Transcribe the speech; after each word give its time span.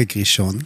פרק 0.00 0.16
ראשון. 0.16 0.58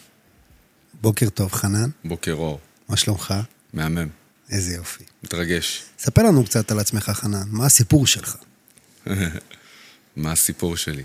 בוקר 1.00 1.28
טוב, 1.28 1.52
חנן. 1.52 1.90
בוקר 2.04 2.32
אור. 2.32 2.60
מה 2.88 2.96
שלומך? 2.96 3.34
מהמם. 3.72 4.08
איזה 4.50 4.74
יופי. 4.74 5.04
מתרגש. 5.22 5.82
ספר 5.98 6.22
לנו 6.22 6.44
קצת 6.44 6.70
על 6.70 6.78
עצמך, 6.78 7.10
חנן. 7.10 7.42
מה 7.50 7.66
הסיפור 7.66 8.06
שלך? 8.06 8.36
מה 10.16 10.32
הסיפור 10.32 10.76
שלי? 10.76 11.02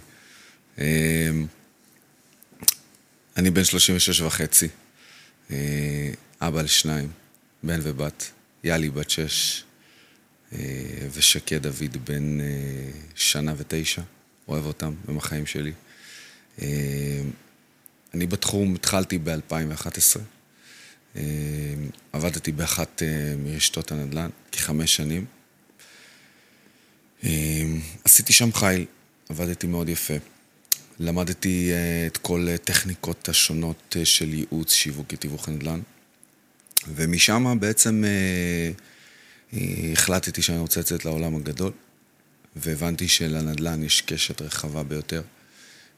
אמ, 0.78 0.84
אני 3.38 3.50
בן 3.50 3.64
36 3.64 4.21
וחצי, 4.21 4.68
אה, 5.52 6.11
אבא 6.42 6.61
לשניים, 6.61 7.11
בן 7.64 7.80
ובת, 7.84 8.32
יאלי 8.64 8.89
בת 8.89 9.10
שש, 9.10 9.64
אה, 10.54 10.60
ושקד 11.14 11.61
דוד 11.61 11.98
בן 12.04 12.42
אה, 12.42 12.46
שנה 13.16 13.54
ותשע, 13.57 14.02
אוהב 14.48 14.66
אותם, 14.66 14.93
הם 15.07 15.18
החיים 15.18 15.46
שלי. 15.46 15.71
אני 18.14 18.28
בתחום 18.28 18.76
התחלתי 18.76 19.20
ב-2011. 19.24 20.20
עבדתי 22.14 22.52
באחת 22.52 23.02
מרשתות 23.38 23.92
הנדל"ן 23.92 24.30
כחמש 24.52 24.96
שנים. 24.96 25.26
עשיתי 28.04 28.34
שם 28.34 28.54
חיל, 28.54 28.86
עבדתי 29.30 29.68
מאוד 29.68 29.90
יפה. 29.90 30.14
למדתי 31.00 31.72
את 32.08 32.18
כל 32.18 32.48
טכניקות 32.64 33.30
השונות 33.30 33.95
של 34.04 34.34
ייעוץ, 34.34 34.73
שיווק 34.73 35.14
ותיווך 35.14 35.50
נדל"ן. 35.50 35.80
ומשם 36.88 37.58
בעצם 37.60 38.04
אה, 38.04 38.72
אה, 39.54 39.92
החלטתי 39.94 40.42
שאני 40.42 40.58
רוצה 40.58 40.80
לצאת 40.80 41.06
לעולם 41.06 41.36
הגדול, 41.36 41.72
והבנתי 42.56 43.08
שלנדל"ן 43.08 43.84
יש 43.84 44.02
קשת 44.02 44.42
רחבה 44.42 44.84
ביותר, 44.84 45.22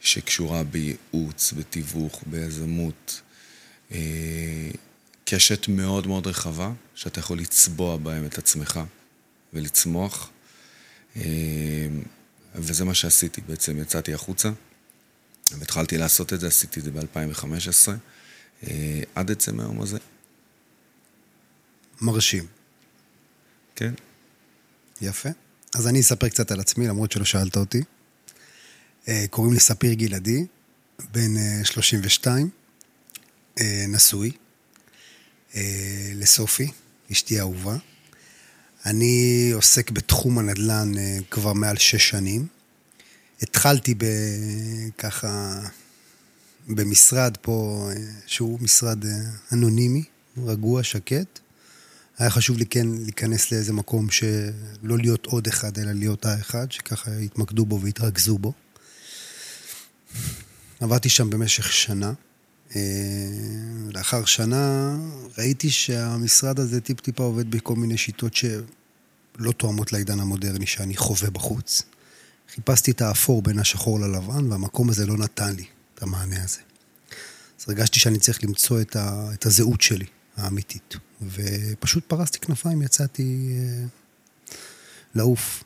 שקשורה 0.01 0.63
בייעוץ, 0.63 1.53
בתיווך, 1.57 2.23
ביזמות. 2.25 3.21
אה, 3.91 4.71
קשת 5.25 5.67
מאוד 5.67 6.07
מאוד 6.07 6.27
רחבה, 6.27 6.71
שאתה 6.95 7.19
יכול 7.19 7.39
לצבוע 7.39 7.97
בהם 7.97 8.25
את 8.25 8.37
עצמך 8.37 8.79
ולצמוח. 9.53 10.29
אה, 11.15 11.21
וזה 12.55 12.85
מה 12.85 12.93
שעשיתי 12.93 13.41
בעצם, 13.41 13.77
יצאתי 13.77 14.13
החוצה 14.13 14.51
והתחלתי 15.57 15.97
לעשות 15.97 16.33
את 16.33 16.39
זה, 16.39 16.47
עשיתי 16.47 16.79
את 16.79 16.85
זה 16.85 16.91
ב-2015, 16.91 17.89
אה, 18.63 19.01
עד 19.15 19.31
עצם 19.31 19.59
היום 19.59 19.81
הזה. 19.81 19.97
מרשים. 22.01 22.45
כן. 23.75 23.93
יפה. 25.01 25.29
אז 25.75 25.87
אני 25.87 25.99
אספר 25.99 26.29
קצת 26.29 26.51
על 26.51 26.59
עצמי, 26.59 26.87
למרות 26.87 27.11
שלא 27.11 27.25
שאלת 27.25 27.57
אותי. 27.57 27.81
אה, 29.07 29.25
קוראים 29.29 29.53
לי 29.53 29.59
ספיר 29.59 29.93
גלעדי, 29.93 30.45
בן 31.11 31.63
32, 31.63 32.49
אה, 33.59 33.63
אה, 33.63 33.85
נשוי, 33.87 34.31
לסופי, 36.15 36.71
אשתי 37.11 37.39
האהובה. 37.39 37.75
אני 38.85 39.49
עוסק 39.53 39.91
בתחום 39.91 40.39
הנדל"ן 40.39 40.91
כבר 41.31 41.53
מעל 41.53 41.77
שש 41.77 42.09
שנים. 42.09 42.47
התחלתי 43.41 43.95
ככה 44.97 45.61
במשרד 46.67 47.37
פה, 47.41 47.89
שהוא 48.25 48.59
משרד 48.61 49.05
אנונימי, 49.51 50.03
רגוע, 50.37 50.83
שקט. 50.83 51.39
היה 52.17 52.29
חשוב 52.29 52.57
לי 52.57 52.65
כן 52.65 52.87
להיכנס 52.87 53.51
לאיזה 53.51 53.73
מקום 53.73 54.09
שלא 54.09 54.97
להיות 54.97 55.25
עוד 55.25 55.47
אחד, 55.47 55.77
אלא 55.77 55.91
להיות 55.91 56.25
האחד, 56.25 56.71
שככה 56.71 57.11
יתמקדו 57.19 57.65
בו 57.65 57.81
ויתרכזו 57.81 58.37
בו. 58.37 58.53
עבדתי 60.79 61.09
שם 61.09 61.29
במשך 61.29 61.71
שנה. 61.71 62.13
אה, 62.75 62.81
לאחר 63.93 64.25
שנה 64.25 64.95
ראיתי 65.37 65.69
שהמשרד 65.69 66.59
הזה 66.59 66.81
טיפ-טיפה 66.81 67.23
עובד 67.23 67.51
בכל 67.51 67.75
מיני 67.75 67.97
שיטות 67.97 68.33
שלא 68.33 69.51
תואמות 69.57 69.93
לעידן 69.93 70.19
המודרני 70.19 70.65
שאני 70.65 70.97
חווה 70.97 71.29
בחוץ. 71.29 71.83
חיפשתי 72.53 72.91
את 72.91 73.01
האפור 73.01 73.41
בין 73.41 73.59
השחור 73.59 73.99
ללבן, 73.99 74.51
והמקום 74.51 74.89
הזה 74.89 75.05
לא 75.05 75.17
נתן 75.17 75.55
לי 75.55 75.65
את 75.95 76.03
המענה 76.03 76.43
הזה. 76.43 76.59
אז 77.59 77.65
הרגשתי 77.67 77.99
שאני 77.99 78.19
צריך 78.19 78.43
למצוא 78.43 78.81
את, 78.81 78.95
ה, 78.95 79.29
את 79.33 79.45
הזהות 79.45 79.81
שלי, 79.81 80.05
האמיתית. 80.37 80.95
ופשוט 81.21 82.03
פרסתי 82.07 82.39
כנפיים, 82.39 82.81
יצאתי 82.81 83.49
אה, 83.51 83.85
לעוף. 85.15 85.63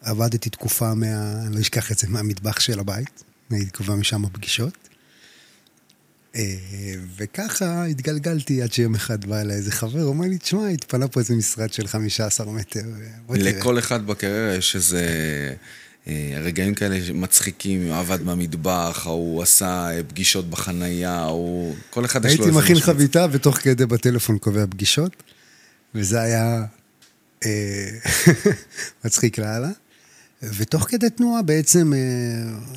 עבדתי 0.00 0.50
תקופה 0.50 0.94
מה... 0.94 1.06
אני 1.46 1.54
לא 1.54 1.60
אשכח 1.60 1.92
את 1.92 1.98
זה, 1.98 2.08
מהמטבח 2.08 2.60
של 2.60 2.80
הבית. 2.80 3.24
הייתי 3.50 3.70
קובע 3.70 3.94
משם 3.94 4.28
פגישות. 4.32 4.78
אה, 6.36 6.42
וככה 7.16 7.84
התגלגלתי 7.84 8.62
עד 8.62 8.72
שיום 8.72 8.94
אחד 8.94 9.24
בא 9.24 9.40
אליי 9.40 9.56
איזה 9.56 9.72
חבר, 9.72 10.04
אומר 10.04 10.26
לי, 10.26 10.38
תשמע, 10.38 10.68
התפנה 10.68 11.08
פה 11.08 11.20
איזה 11.20 11.34
משרד 11.34 11.72
של 11.72 11.86
15 11.86 12.52
מטר. 12.52 12.80
לכל 13.28 13.78
אחד 13.78 14.06
בקריירה 14.06 14.54
יש 14.54 14.76
איזה 14.76 15.06
אה, 16.08 16.38
רגעים 16.42 16.74
כאלה 16.74 16.98
מצחיקים, 17.14 17.86
הוא 17.86 17.96
עבד 17.96 18.22
במטבח, 18.22 19.06
הוא 19.06 19.42
עשה 19.42 19.88
פגישות 20.08 20.50
בחנייה, 20.50 21.22
הוא... 21.22 21.74
כל 21.90 22.04
אחד 22.04 22.24
יש 22.24 22.38
לו... 22.38 22.44
הייתי 22.44 22.58
מכין 22.58 22.80
חביתה 22.80 23.26
ותוך 23.32 23.56
כדי 23.56 23.86
בטלפון 23.86 24.38
קובע 24.38 24.66
פגישות, 24.70 25.22
וזה 25.94 26.20
היה 26.20 26.64
אה, 27.44 27.88
מצחיק 29.04 29.38
לאללה. 29.38 29.70
ותוך 30.42 30.88
כדי 30.88 31.10
תנועה 31.10 31.42
בעצם 31.42 31.92
אה, 31.92 31.98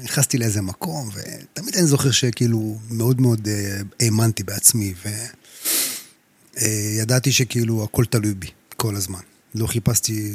נכנסתי 0.03 0.38
לאיזה 0.38 0.62
מקום, 0.62 1.09
ותמיד 1.13 1.75
אני 1.75 1.88
זוכר 1.88 2.12
שכאילו 2.12 2.79
מאוד 2.91 3.22
מאוד 3.22 3.47
האמנתי 4.00 4.44
בעצמי, 4.44 4.94
וידעתי 6.57 7.31
שכאילו 7.31 7.84
הכל 7.84 8.06
תלוי 8.06 8.34
בי 8.34 8.47
כל 8.78 8.96
הזמן. 8.96 9.19
לא 9.56 9.68
חיפשתי 9.68 10.34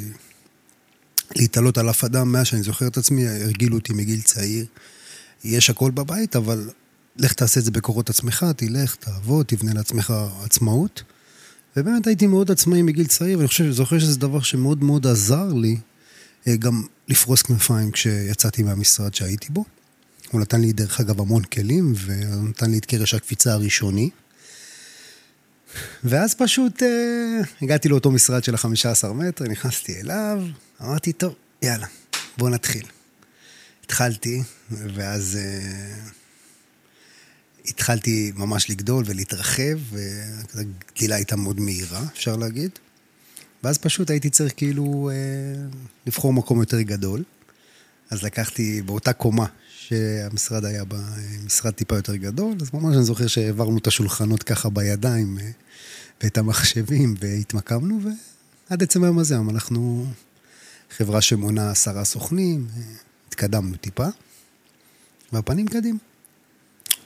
להתעלות 1.35 1.77
על 1.77 1.89
אף 1.89 2.03
אדם, 2.03 2.31
מאז 2.31 2.47
שאני 2.47 2.63
זוכר 2.63 2.87
את 2.87 2.97
עצמי, 2.97 3.27
הרגילו 3.27 3.77
אותי 3.77 3.93
מגיל 3.93 4.21
צעיר. 4.21 4.65
יש 5.43 5.69
הכל 5.69 5.91
בבית, 5.91 6.35
אבל 6.35 6.69
לך 7.17 7.33
תעשה 7.33 7.59
את 7.59 7.65
זה 7.65 7.71
בקורות 7.71 8.09
עצמך, 8.09 8.45
תלך, 8.57 8.95
תעבוד, 8.95 9.45
תבנה 9.45 9.73
לעצמך 9.73 10.13
עצמאות. 10.43 11.03
ובאמת 11.77 12.07
הייתי 12.07 12.27
מאוד 12.27 12.51
עצמאי 12.51 12.81
מגיל 12.81 13.07
צעיר, 13.07 13.37
ואני 13.37 13.47
חושב, 13.47 13.71
זוכר 13.71 13.99
שזה 13.99 14.19
דבר 14.19 14.41
שמאוד 14.41 14.83
מאוד 14.83 15.07
עזר 15.07 15.53
לי 15.53 15.71
אה, 15.71 15.79
גם 16.47 16.83
לפרוס 17.07 17.41
כנפיים 17.41 17.91
כשיצאתי 17.91 18.63
מהמשרד 18.63 19.13
שהייתי 19.13 19.47
בו. 19.49 19.65
הוא 20.31 20.41
נתן 20.41 20.61
לי, 20.61 20.73
דרך 20.73 20.99
אגב, 20.99 21.21
המון 21.21 21.43
כלים, 21.43 21.93
ונתן 22.05 22.71
לי 22.71 22.77
את 22.77 22.85
קרש 22.85 23.13
הקפיצה 23.13 23.53
הראשוני. 23.53 24.09
ואז 26.03 26.33
פשוט 26.33 26.83
אה, 26.83 27.39
הגעתי 27.61 27.89
לאותו 27.89 28.11
משרד 28.11 28.43
של 28.43 28.55
ה-15 28.55 29.13
מטר, 29.13 29.45
נכנסתי 29.45 29.99
אליו, 30.01 30.43
אמרתי, 30.81 31.13
טוב, 31.13 31.35
יאללה, 31.61 31.87
בוא 32.37 32.49
נתחיל. 32.49 32.85
התחלתי, 33.85 34.41
ואז 34.71 35.37
אה, 35.41 36.09
התחלתי 37.65 38.31
ממש 38.35 38.69
לגדול 38.69 39.03
ולהתרחב, 39.07 39.79
והגדילה 40.53 41.15
הייתה 41.15 41.35
מאוד 41.35 41.59
מהירה, 41.59 42.03
אפשר 42.13 42.35
להגיד. 42.35 42.79
ואז 43.63 43.77
פשוט 43.77 44.09
הייתי 44.09 44.29
צריך 44.29 44.53
כאילו 44.57 45.09
אה, 45.13 45.67
לבחור 46.07 46.33
מקום 46.33 46.59
יותר 46.59 46.81
גדול. 46.81 47.23
אז 48.09 48.23
לקחתי 48.23 48.81
באותה 48.81 49.13
קומה 49.13 49.45
שהמשרד 49.69 50.65
היה 50.65 50.85
בה, 50.85 50.97
משרד 51.45 51.73
טיפה 51.73 51.95
יותר 51.95 52.15
גדול, 52.15 52.55
אז 52.61 52.69
ממש 52.73 52.95
אני 52.95 53.03
זוכר 53.03 53.27
שהעברנו 53.27 53.77
את 53.77 53.87
השולחנות 53.87 54.43
ככה 54.43 54.69
בידיים 54.69 55.37
אה, 55.39 55.49
ואת 56.23 56.37
המחשבים 56.37 57.15
והתמקמנו, 57.19 57.99
ועד 58.69 58.83
עצם 58.83 59.03
היום 59.03 59.19
הזה 59.19 59.35
אנחנו 59.35 60.05
חברה 60.97 61.21
שמונה 61.21 61.71
עשרה 61.71 62.05
סוכנים, 62.05 62.67
התקדמנו 63.27 63.75
טיפה, 63.75 64.07
והפנים 65.33 65.67
קדימה. 65.67 65.99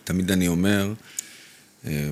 תמיד 0.04 0.32
אני 0.32 0.48
אומר, 0.48 0.94
אה, 1.86 2.10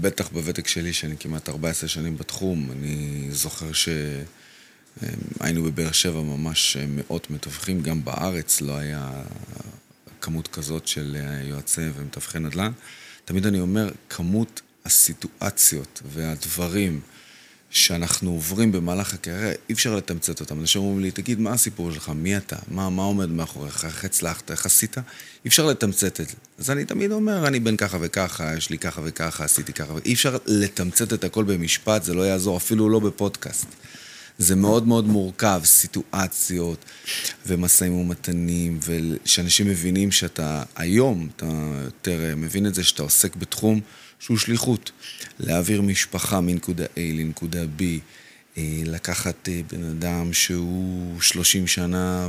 בטח 0.00 0.28
בוותק 0.28 0.68
שלי, 0.68 0.92
שאני 0.92 1.16
כמעט 1.16 1.48
14 1.48 1.88
שנים 1.88 2.18
בתחום, 2.18 2.70
אני 2.70 3.26
זוכר 3.30 3.70
שהיינו 3.72 5.62
בבאר 5.62 5.92
שבע 5.92 6.22
ממש 6.22 6.76
מאות 6.88 7.30
מתווכים, 7.30 7.82
גם 7.82 8.04
בארץ 8.04 8.60
לא 8.60 8.76
היה 8.76 9.22
כמות 10.20 10.48
כזאת 10.48 10.88
של 10.88 11.16
יועצי 11.42 11.80
ומתווכי 11.94 12.38
נדל"ן. 12.38 12.72
תמיד 13.24 13.46
אני 13.46 13.60
אומר, 13.60 13.90
כמות 14.08 14.60
הסיטואציות 14.84 16.02
והדברים 16.12 17.00
שאנחנו 17.74 18.30
עוברים 18.30 18.72
במהלך 18.72 19.14
הקריירה, 19.14 19.52
אי 19.68 19.74
אפשר 19.74 19.96
לתמצת 19.96 20.40
אותם. 20.40 20.60
אנשים 20.60 20.82
אומרים 20.82 21.00
לי, 21.00 21.10
תגיד, 21.10 21.40
מה 21.40 21.52
הסיפור 21.52 21.92
שלך? 21.92 22.08
מי 22.14 22.36
אתה? 22.36 22.56
מה, 22.68 22.90
מה 22.90 23.02
עומד 23.02 23.28
מאחוריך? 23.28 23.84
איך 23.84 24.04
הצלחת? 24.04 24.50
איך 24.50 24.66
עשית? 24.66 24.98
אי 24.98 25.48
אפשר 25.48 25.66
לתמצת 25.66 26.20
את 26.20 26.28
זה. 26.28 26.34
אז 26.58 26.70
אני 26.70 26.84
תמיד 26.84 27.12
אומר, 27.12 27.46
אני 27.46 27.60
בן 27.60 27.76
ככה 27.76 27.98
וככה, 28.00 28.56
יש 28.56 28.70
לי 28.70 28.78
ככה 28.78 29.00
וככה, 29.04 29.44
עשיתי 29.44 29.72
ככה. 29.72 29.92
אי 30.04 30.12
אפשר 30.12 30.36
לתמצת 30.46 31.12
את 31.12 31.24
הכל 31.24 31.44
במשפט, 31.44 32.02
זה 32.02 32.14
לא 32.14 32.22
יעזור, 32.22 32.56
אפילו 32.56 32.88
לא 32.88 32.98
בפודקאסט. 33.00 33.66
זה 34.38 34.56
מאוד 34.56 34.86
מאוד 34.86 35.06
מורכב, 35.06 35.60
סיטואציות 35.64 36.84
ומשאים 37.46 37.94
ומתנים, 37.94 38.78
ושאנשים 38.86 39.68
מבינים 39.68 40.10
שאתה 40.10 40.62
היום, 40.76 41.28
אתה 41.36 41.46
יותר 41.84 42.34
מבין 42.36 42.66
את 42.66 42.74
זה, 42.74 42.84
שאתה 42.84 43.02
עוסק 43.02 43.36
בתחום 43.36 43.80
שהוא 44.18 44.38
שליחות. 44.38 44.90
להעביר 45.38 45.82
משפחה 45.82 46.40
מנקודה 46.40 46.84
A 46.84 46.98
לנקודה 46.98 47.62
B, 47.78 47.82
אה, 48.58 48.82
לקחת 48.84 49.48
אה, 49.48 49.60
בן 49.72 49.84
אדם 49.84 50.32
שהוא 50.32 51.20
30 51.20 51.66
שנה 51.66 52.28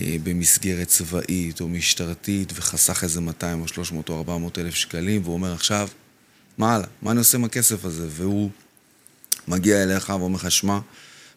אה, 0.00 0.16
במסגרת 0.22 0.88
צבאית 0.88 1.60
או 1.60 1.68
משטרתית 1.68 2.52
וחסך 2.54 3.04
איזה 3.04 3.20
200 3.20 3.60
או 3.60 3.68
300 3.68 4.08
או 4.08 4.18
400 4.18 4.58
אלף 4.58 4.74
שקלים, 4.74 5.22
והוא 5.22 5.34
אומר 5.34 5.52
עכשיו, 5.52 5.88
מה 6.58 6.74
הלאה? 6.74 6.86
מה 7.02 7.10
אני 7.10 7.18
עושה 7.18 7.38
עם 7.38 7.44
הכסף 7.44 7.84
הזה? 7.84 8.06
והוא 8.10 8.50
מגיע 9.48 9.82
אליך 9.82 10.08
ואומר 10.08 10.36
לך, 10.36 10.50
שמע, 10.50 10.78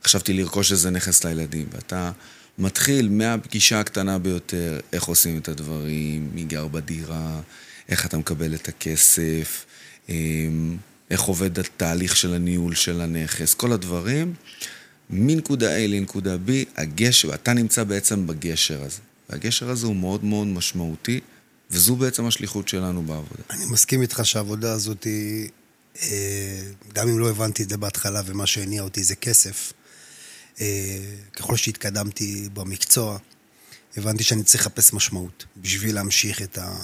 חשבתי 0.04 0.34
לרכוש 0.34 0.72
איזה 0.72 0.90
נכס 0.90 1.24
לילדים, 1.24 1.68
ואתה 1.72 2.12
מתחיל 2.58 3.10
מהפגישה 3.10 3.80
הקטנה 3.80 4.20
ביותר, 4.20 4.80
איך 4.94 5.04
עושים 5.04 5.38
את 5.38 5.48
הדברים, 5.48 6.30
מי 6.34 6.44
גר 6.44 6.68
בדירה, 6.68 7.42
איך 7.90 8.06
אתה 8.06 8.18
מקבל 8.18 8.56
את 8.56 8.68
הכסף, 8.68 9.66
אמ, 10.10 10.78
איך 11.10 11.22
עובד 11.22 11.60
התהליך 11.60 12.16
של 12.16 12.34
הניהול 12.34 12.76
של 12.76 13.02
הנכס, 13.02 13.54
כל 13.54 13.72
הדברים, 13.72 14.34
מנקודה 15.10 15.78
A 15.78 15.88
לנקודה 15.88 16.36
B, 16.36 16.50
הגשר, 16.78 17.34
אתה 17.34 17.54
נמצא 17.54 17.84
בעצם 17.84 18.28
בגשר 18.28 18.84
הזה. 18.84 19.00
והגשר 19.30 19.70
הזה 19.70 19.88
הוא 19.88 19.96
מאוד 19.96 20.24
מאוד 20.24 20.48
משמעותי, 20.48 21.20
וזו 21.72 21.96
בעצם 21.96 22.26
השליחות 22.26 22.68
שלנו 22.68 23.04
בעבודה. 23.04 23.44
אני 23.50 23.66
מסכים 23.66 24.02
איתך 24.02 24.22
שהעבודה 24.24 24.72
הזאת 24.72 25.04
היא, 25.04 25.50
אה, 26.02 26.62
גם 26.94 27.08
אם 27.08 27.20
לא 27.20 27.30
הבנתי 27.30 27.64
את 27.64 27.70
זה 27.70 27.78
בהתחלה 27.78 28.22
ומה 28.26 28.48
שהניע 28.48 28.82
אותי 28.82 29.04
זה 29.04 29.16
כסף, 29.16 29.74
אה, 30.62 30.98
ככל 31.34 31.58
שהתקדמתי 31.58 32.50
במקצוע, 32.54 33.18
הבנתי 33.98 34.24
שאני 34.24 34.44
צריך 34.44 34.62
לחפש 34.68 34.94
משמעות 34.94 35.46
בשביל 35.58 35.96
להמשיך 35.96 36.42
את, 36.42 36.58
ה... 36.58 36.76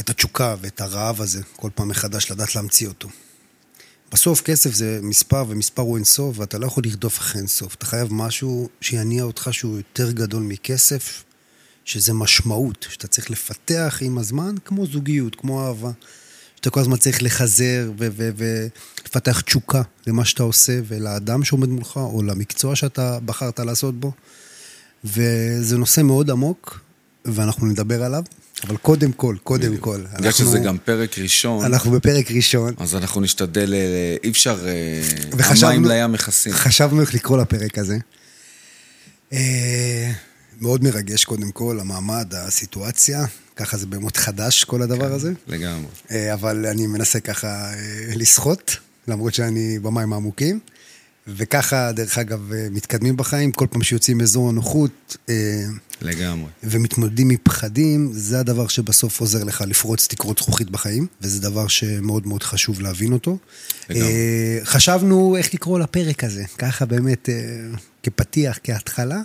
את 0.00 0.10
התשוקה 0.10 0.56
ואת 0.60 0.80
הרעב 0.80 1.20
הזה, 1.20 1.42
כל 1.56 1.70
פעם 1.74 1.88
מחדש 1.88 2.30
לדעת 2.30 2.54
להמציא 2.54 2.88
אותו. 2.88 3.08
בסוף 4.12 4.40
כסף 4.40 4.74
זה 4.74 5.00
מספר, 5.02 5.44
ומספר 5.48 5.82
הוא 5.82 5.96
אינסוף, 5.96 6.38
ואתה 6.38 6.58
לא 6.58 6.66
יכול 6.66 6.82
לרדוף 6.86 7.18
אחרי 7.18 7.40
אינסוף. 7.40 7.74
אתה 7.74 7.86
חייב 7.86 8.08
משהו 8.12 8.68
שיניע 8.80 9.22
אותך 9.22 9.48
שהוא 9.52 9.76
יותר 9.76 10.10
גדול 10.10 10.42
מכסף, 10.42 11.24
שזה 11.84 12.12
משמעות, 12.12 12.86
שאתה 12.90 13.06
צריך 13.06 13.30
לפתח 13.30 13.98
עם 14.00 14.18
הזמן, 14.18 14.54
כמו 14.64 14.86
זוגיות, 14.86 15.34
כמו 15.34 15.66
אהבה. 15.66 15.90
שאתה 16.56 16.70
כל 16.70 16.80
הזמן 16.80 16.96
צריך 16.96 17.22
לחזר 17.22 17.90
ולפתח 17.96 19.40
תשוקה 19.40 19.82
למה 20.06 20.24
שאתה 20.24 20.42
עושה 20.42 20.80
ולאדם 20.86 21.44
שעומד 21.44 21.68
מולך, 21.68 21.96
או 21.96 22.22
למקצוע 22.22 22.76
שאתה 22.76 23.20
בחרת 23.20 23.60
לעשות 23.60 24.00
בו. 24.00 24.12
וזה 25.04 25.78
נושא 25.78 26.00
מאוד 26.00 26.30
עמוק, 26.30 26.80
ואנחנו 27.24 27.66
נדבר 27.66 28.04
עליו. 28.04 28.22
אבל 28.64 28.76
קודם 28.76 29.12
כל, 29.12 29.36
קודם 29.44 29.76
כל. 29.76 30.04
בגלל 30.18 30.32
שזה 30.32 30.58
גם 30.58 30.76
פרק 30.84 31.18
ראשון. 31.18 31.64
אנחנו 31.64 31.90
בפרק 31.90 32.30
ראשון. 32.30 32.74
אז 32.78 32.94
אנחנו 32.94 33.20
נשתדל, 33.20 33.74
אה, 33.74 34.16
אי 34.24 34.30
אפשר, 34.30 34.66
אה, 34.68 35.02
המים 35.62 35.84
לים 35.84 36.12
מכסים. 36.12 36.52
חשבנו 36.52 37.00
איך 37.00 37.14
לקרוא 37.14 37.38
לפרק 37.38 37.78
הזה. 37.78 37.98
אה, 39.32 40.12
מאוד 40.60 40.84
מרגש 40.84 41.24
קודם 41.24 41.50
כל, 41.50 41.80
המעמד, 41.80 42.34
הסיטואציה. 42.34 43.24
ככה 43.56 43.76
זה 43.76 43.86
באמת 43.86 44.16
חדש, 44.16 44.64
כל 44.64 44.82
הדבר 44.82 45.08
כן, 45.08 45.14
הזה. 45.14 45.32
לגמרי. 45.46 45.86
אבל 46.32 46.66
אני 46.66 46.86
מנסה 46.86 47.20
ככה 47.20 47.70
לשחות, 48.16 48.76
למרות 49.08 49.34
שאני 49.34 49.78
במים 49.78 50.12
העמוקים. 50.12 50.60
וככה, 51.26 51.92
דרך 51.92 52.18
אגב, 52.18 52.52
מתקדמים 52.70 53.16
בחיים, 53.16 53.52
כל 53.52 53.66
פעם 53.70 53.82
שיוצאים 53.82 54.18
מאזור 54.18 54.48
הנוחות. 54.48 55.16
לגמרי. 56.02 56.50
ומתמודדים 56.62 57.28
מפחדים, 57.28 58.10
זה 58.12 58.40
הדבר 58.40 58.68
שבסוף 58.68 59.20
עוזר 59.20 59.44
לך 59.44 59.64
לפרוץ 59.66 60.06
תקרות 60.06 60.38
זכוכית 60.38 60.70
בחיים, 60.70 61.06
וזה 61.22 61.40
דבר 61.40 61.68
שמאוד 61.68 62.26
מאוד 62.26 62.42
חשוב 62.42 62.80
להבין 62.80 63.12
אותו. 63.12 63.38
לגמרי. 63.90 64.08
אה, 64.08 64.58
חשבנו 64.64 65.36
איך 65.36 65.54
לקרוא 65.54 65.78
לפרק 65.78 66.24
הזה, 66.24 66.44
ככה 66.58 66.86
באמת, 66.86 67.28
אה, 67.28 67.34
כפתיח, 68.02 68.58
כהתחלה. 68.62 69.20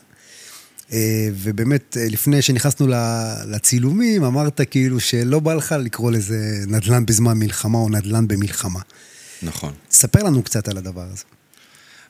אה, 0.92 1.30
ובאמת, 1.34 1.98
לפני 2.12 2.42
שנכנסנו 2.42 2.88
לצילומים, 3.48 4.24
אמרת 4.24 4.62
כאילו 4.72 5.00
שלא 5.00 5.40
בא 5.40 5.54
לך 5.54 5.76
לקרוא 5.80 6.12
לזה 6.12 6.64
נדל"ן 6.68 7.06
בזמן 7.06 7.38
מלחמה 7.38 7.78
או 7.78 7.90
נדל"ן 7.90 8.28
במלחמה. 8.28 8.80
נכון. 9.44 9.74
ספר 9.92 10.24
לנו 10.24 10.44
קצת 10.44 10.68
על 10.68 10.78
הדבר 10.78 11.08
הזה. 11.12 11.24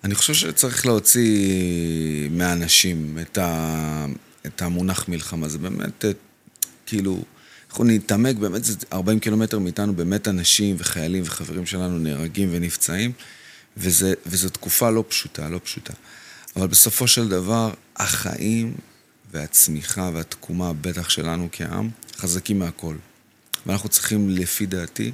אני 0.03 0.15
חושב 0.15 0.33
שצריך 0.33 0.85
להוציא 0.85 2.29
מהאנשים 2.31 3.17
את, 3.21 3.37
ה... 3.37 4.05
את 4.45 4.61
המונח 4.61 5.07
מלחמה. 5.07 5.49
זה 5.49 5.57
באמת, 5.57 6.05
אה, 6.05 6.11
כאילו, 6.85 7.23
אנחנו 7.69 7.83
נתעמק, 7.83 8.35
באמת 8.35 8.63
זה 8.63 8.75
40 8.93 9.19
קילומטר 9.19 9.59
מאיתנו, 9.59 9.95
באמת 9.95 10.27
אנשים 10.27 10.75
וחיילים 10.79 11.23
וחברים 11.25 11.65
שלנו 11.65 11.99
נהרגים 11.99 12.49
ונפצעים, 12.51 13.11
וזה, 13.77 14.13
וזו 14.25 14.49
תקופה 14.49 14.89
לא 14.89 15.03
פשוטה, 15.07 15.49
לא 15.49 15.59
פשוטה. 15.63 15.93
אבל 16.55 16.67
בסופו 16.67 17.07
של 17.07 17.29
דבר, 17.29 17.73
החיים 17.95 18.75
והצמיחה 19.31 20.09
והתקומה, 20.13 20.73
בטח 20.73 21.09
שלנו 21.09 21.49
כעם, 21.51 21.89
חזקים 22.17 22.59
מהכל. 22.59 22.95
ואנחנו 23.65 23.89
צריכים, 23.89 24.29
לפי 24.29 24.65
דעתי, 24.65 25.11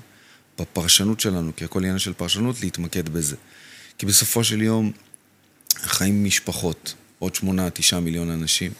בפרשנות 0.59 1.19
שלנו, 1.19 1.55
כי 1.55 1.65
הכל 1.65 1.79
עניין 1.79 1.99
של 1.99 2.13
פרשנות, 2.13 2.61
להתמקד 2.61 3.09
בזה. 3.09 3.35
כי 3.97 4.05
בסופו 4.05 4.43
של 4.43 4.61
יום, 4.61 4.91
חיים 5.75 6.23
משפחות, 6.23 6.93
עוד 7.19 7.35
שמונה, 7.35 7.69
תשעה 7.69 7.99
מיליון 7.99 8.29
אנשים, 8.31 8.71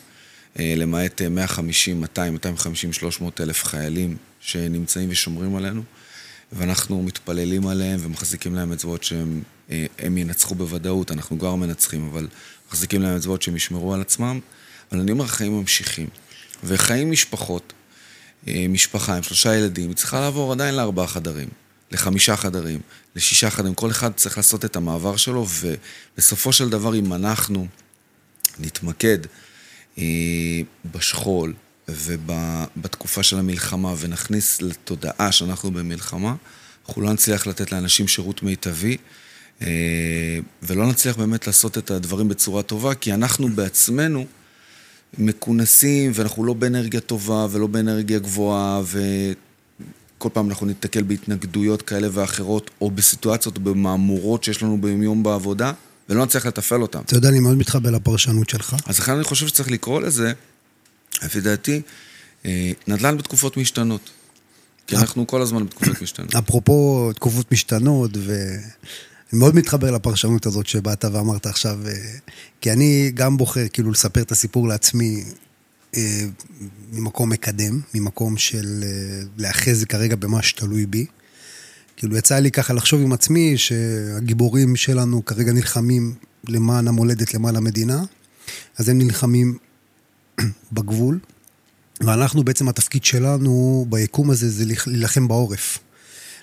למעט 0.59 1.21
150, 1.21 2.01
200, 2.01 2.33
250, 2.33 2.93
300 2.93 3.41
אלף 3.41 3.63
חיילים 3.63 4.17
שנמצאים 4.39 5.09
ושומרים 5.11 5.55
עלינו, 5.55 5.83
ואנחנו 6.51 7.03
מתפללים 7.03 7.67
עליהם 7.67 7.99
ומחזיקים 8.03 8.55
להם 8.55 8.71
אצבעות 8.71 9.03
שהם 9.03 9.41
אה, 9.71 9.85
ינצחו 10.17 10.55
בוודאות, 10.55 11.11
אנחנו 11.11 11.39
כבר 11.39 11.55
מנצחים, 11.55 12.09
אבל 12.11 12.27
מחזיקים 12.69 13.01
להם 13.01 13.17
אצבעות 13.17 13.41
שהם 13.41 13.55
ישמרו 13.55 13.93
על 13.93 14.01
עצמם, 14.01 14.39
אבל 14.91 14.99
אני 14.99 15.11
אומר, 15.11 15.25
החיים 15.25 15.59
ממשיכים. 15.59 16.07
וחיים 16.63 17.11
משפחות, 17.11 17.73
אה, 18.47 18.65
משפחה 18.69 19.17
עם 19.17 19.23
שלושה 19.23 19.55
ילדים, 19.55 19.89
היא 19.89 19.95
צריכה 19.95 20.19
לעבור 20.19 20.51
עדיין 20.51 20.75
לארבעה 20.75 21.07
חדרים, 21.07 21.47
לחמישה 21.91 22.35
חדרים, 22.35 22.79
לשישה 23.15 23.49
חדרים, 23.49 23.73
כל 23.73 23.91
אחד 23.91 24.11
צריך 24.13 24.37
לעשות 24.37 24.65
את 24.65 24.75
המעבר 24.75 25.17
שלו, 25.17 25.45
ובסופו 25.49 26.53
של 26.53 26.69
דבר, 26.69 26.95
אם 26.95 27.13
אנחנו 27.13 27.67
נתמקד 28.59 29.17
אה, 29.25 29.48
בשכול 30.91 31.53
ובתקופה 31.87 33.23
של 33.23 33.37
המלחמה 33.37 33.93
ונכניס 33.99 34.61
לתודעה 34.61 35.31
שאנחנו 35.31 35.71
במלחמה, 35.71 36.35
אנחנו 36.87 37.01
לא 37.01 37.13
נצליח 37.13 37.47
לתת 37.47 37.71
לאנשים 37.71 38.07
שירות 38.07 38.43
מיטבי 38.43 38.97
אה, 39.61 40.39
ולא 40.63 40.87
נצליח 40.87 41.17
באמת 41.17 41.47
לעשות 41.47 41.77
את 41.77 41.91
הדברים 41.91 42.27
בצורה 42.27 42.63
טובה, 42.63 42.95
כי 42.95 43.13
אנחנו 43.13 43.49
בעצמנו 43.49 44.25
מכונסים 45.17 46.11
ואנחנו 46.13 46.43
לא 46.43 46.53
באנרגיה 46.53 46.99
טובה 46.99 47.47
ולא 47.51 47.67
באנרגיה 47.67 48.19
גבוהה 48.19 48.81
וכל 48.83 50.29
פעם 50.33 50.49
אנחנו 50.49 50.65
ניתקל 50.65 51.03
בהתנגדויות 51.03 51.81
כאלה 51.81 52.07
ואחרות 52.11 52.69
או 52.81 52.91
בסיטואציות 52.91 53.59
במהמורות 53.59 54.43
שיש 54.43 54.63
לנו 54.63 54.81
ביום 54.81 55.23
בעבודה. 55.23 55.71
ולא 56.09 56.25
נצליח 56.25 56.45
לתפעל 56.45 56.81
אותם. 56.81 56.99
אתה 56.99 57.15
יודע, 57.15 57.29
אני 57.29 57.39
מאוד 57.39 57.57
מתחבר 57.57 57.91
לפרשנות 57.91 58.49
שלך. 58.49 58.75
אז 58.85 58.99
לכן 58.99 59.11
אני 59.11 59.23
חושב 59.23 59.47
שצריך 59.47 59.71
לקרוא 59.71 60.01
לזה, 60.01 60.33
לפי 61.23 61.41
דעתי, 61.41 61.81
אה, 62.45 62.71
נדל"ן 62.87 63.17
בתקופות 63.17 63.57
משתנות. 63.57 64.09
כי 64.87 64.95
אנחנו 64.95 65.27
כל 65.27 65.41
הזמן 65.41 65.65
בתקופות 65.65 66.01
משתנות. 66.03 66.35
אפרופו 66.35 67.11
תקופות 67.15 67.51
משתנות, 67.51 68.11
ואני 68.17 68.59
מאוד 69.33 69.55
מתחבר 69.55 69.91
לפרשנות 69.91 70.45
הזאת 70.45 70.67
שבאת 70.67 71.05
ואמרת 71.05 71.45
עכשיו, 71.45 71.79
אה, 71.87 71.93
כי 72.61 72.71
אני 72.71 73.11
גם 73.13 73.37
בוחר 73.37 73.67
כאילו 73.73 73.91
לספר 73.91 74.21
את 74.21 74.31
הסיפור 74.31 74.67
לעצמי 74.67 75.23
אה, 75.95 76.25
ממקום 76.91 77.29
מקדם, 77.29 77.81
ממקום 77.93 78.37
של 78.37 78.83
להאחז 79.37 79.85
כרגע 79.89 80.15
במה 80.15 80.41
שתלוי 80.41 80.85
בי. 80.85 81.05
כאילו 81.99 82.17
יצא 82.17 82.39
לי 82.39 82.51
ככה 82.51 82.73
לחשוב 82.73 83.01
עם 83.01 83.13
עצמי 83.13 83.57
שהגיבורים 83.57 84.75
שלנו 84.75 85.25
כרגע 85.25 85.51
נלחמים 85.51 86.15
למען 86.47 86.87
המולדת, 86.87 87.33
למען 87.33 87.55
המדינה, 87.55 88.03
אז 88.77 88.89
הם 88.89 88.97
נלחמים 88.97 89.57
בגבול, 90.71 91.19
ואנחנו 92.01 92.43
בעצם 92.43 92.69
התפקיד 92.69 93.05
שלנו 93.05 93.85
ביקום 93.89 94.29
הזה 94.29 94.49
זה 94.49 94.65
להילחם 94.87 95.27
בעורף. 95.27 95.79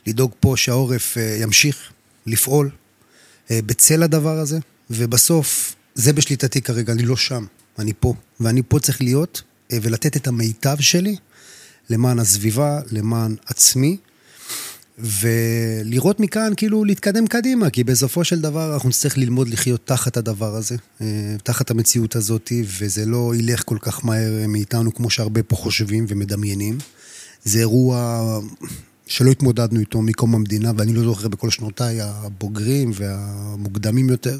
לדאוג 0.06 0.30
פה 0.40 0.54
שהעורף 0.56 1.18
אה, 1.18 1.38
ימשיך 1.40 1.92
לפעול 2.26 2.70
אה, 3.50 3.60
בצל 3.66 4.02
הדבר 4.02 4.38
הזה, 4.38 4.58
ובסוף 4.90 5.74
זה 5.94 6.12
בשליטתי 6.12 6.62
כרגע, 6.62 6.92
אני 6.92 7.02
לא 7.02 7.16
שם, 7.16 7.44
אני 7.78 7.92
פה, 8.00 8.14
ואני 8.40 8.62
פה 8.68 8.80
צריך 8.80 9.02
להיות 9.02 9.42
אה, 9.72 9.78
ולתת 9.82 10.16
את 10.16 10.26
המיטב 10.26 10.76
שלי 10.80 11.16
למען 11.90 12.18
הסביבה, 12.18 12.80
למען 12.90 13.36
עצמי. 13.46 13.96
ולראות 14.98 16.20
מכאן, 16.20 16.52
כאילו, 16.56 16.84
להתקדם 16.84 17.26
קדימה, 17.26 17.70
כי 17.70 17.84
בסופו 17.84 18.24
של 18.24 18.40
דבר 18.40 18.74
אנחנו 18.74 18.88
נצטרך 18.88 19.18
ללמוד 19.18 19.48
לחיות 19.48 19.86
תחת 19.86 20.16
הדבר 20.16 20.54
הזה, 20.54 20.76
אה, 21.00 21.06
תחת 21.42 21.70
המציאות 21.70 22.16
הזאת, 22.16 22.52
וזה 22.78 23.06
לא 23.06 23.32
ילך 23.36 23.62
כל 23.64 23.78
כך 23.80 24.04
מהר 24.04 24.46
מאיתנו 24.48 24.94
כמו 24.94 25.10
שהרבה 25.10 25.42
פה 25.42 25.56
חושבים 25.56 26.06
ומדמיינים. 26.08 26.78
זה 27.44 27.58
אירוע 27.58 28.40
שלא 29.06 29.30
התמודדנו 29.30 29.80
איתו 29.80 30.02
מקום 30.02 30.34
המדינה, 30.34 30.72
ואני 30.76 30.92
לא 30.92 31.02
זוכר 31.02 31.28
בכל 31.28 31.50
שנותיי 31.50 31.98
הבוגרים 32.00 32.90
והמוקדמים 32.94 34.08
יותר, 34.08 34.38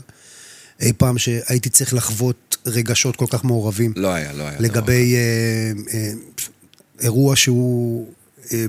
אי 0.80 0.92
פעם 0.92 1.18
שהייתי 1.18 1.68
צריך 1.68 1.94
לחוות 1.94 2.56
רגשות 2.66 3.16
כל 3.16 3.26
כך 3.30 3.44
מעורבים. 3.44 3.92
לא 3.96 4.08
היה, 4.08 4.32
לא 4.32 4.42
היה. 4.42 4.60
לגבי 4.60 5.12
לא 5.12 5.18
אה, 5.18 5.98
אה, 5.98 6.12
אירוע 7.00 7.36
שהוא 7.36 8.06
אה, 8.08 8.12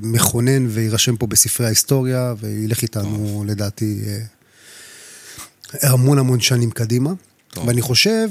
מכונן 0.02 0.68
ויירשם 0.70 1.16
פה 1.16 1.28
בספרי 1.28 1.66
ההיסטוריה, 1.66 2.34
וילך 2.40 2.82
איתנו, 2.82 3.18
טוב. 3.18 3.46
לדעתי, 3.46 4.02
אה, 4.08 5.92
המון 5.92 6.18
המון 6.18 6.40
שנים 6.40 6.72
קדימה. 6.72 7.14
טוב. 7.54 7.68
ואני 7.68 7.82
חושב 7.82 8.30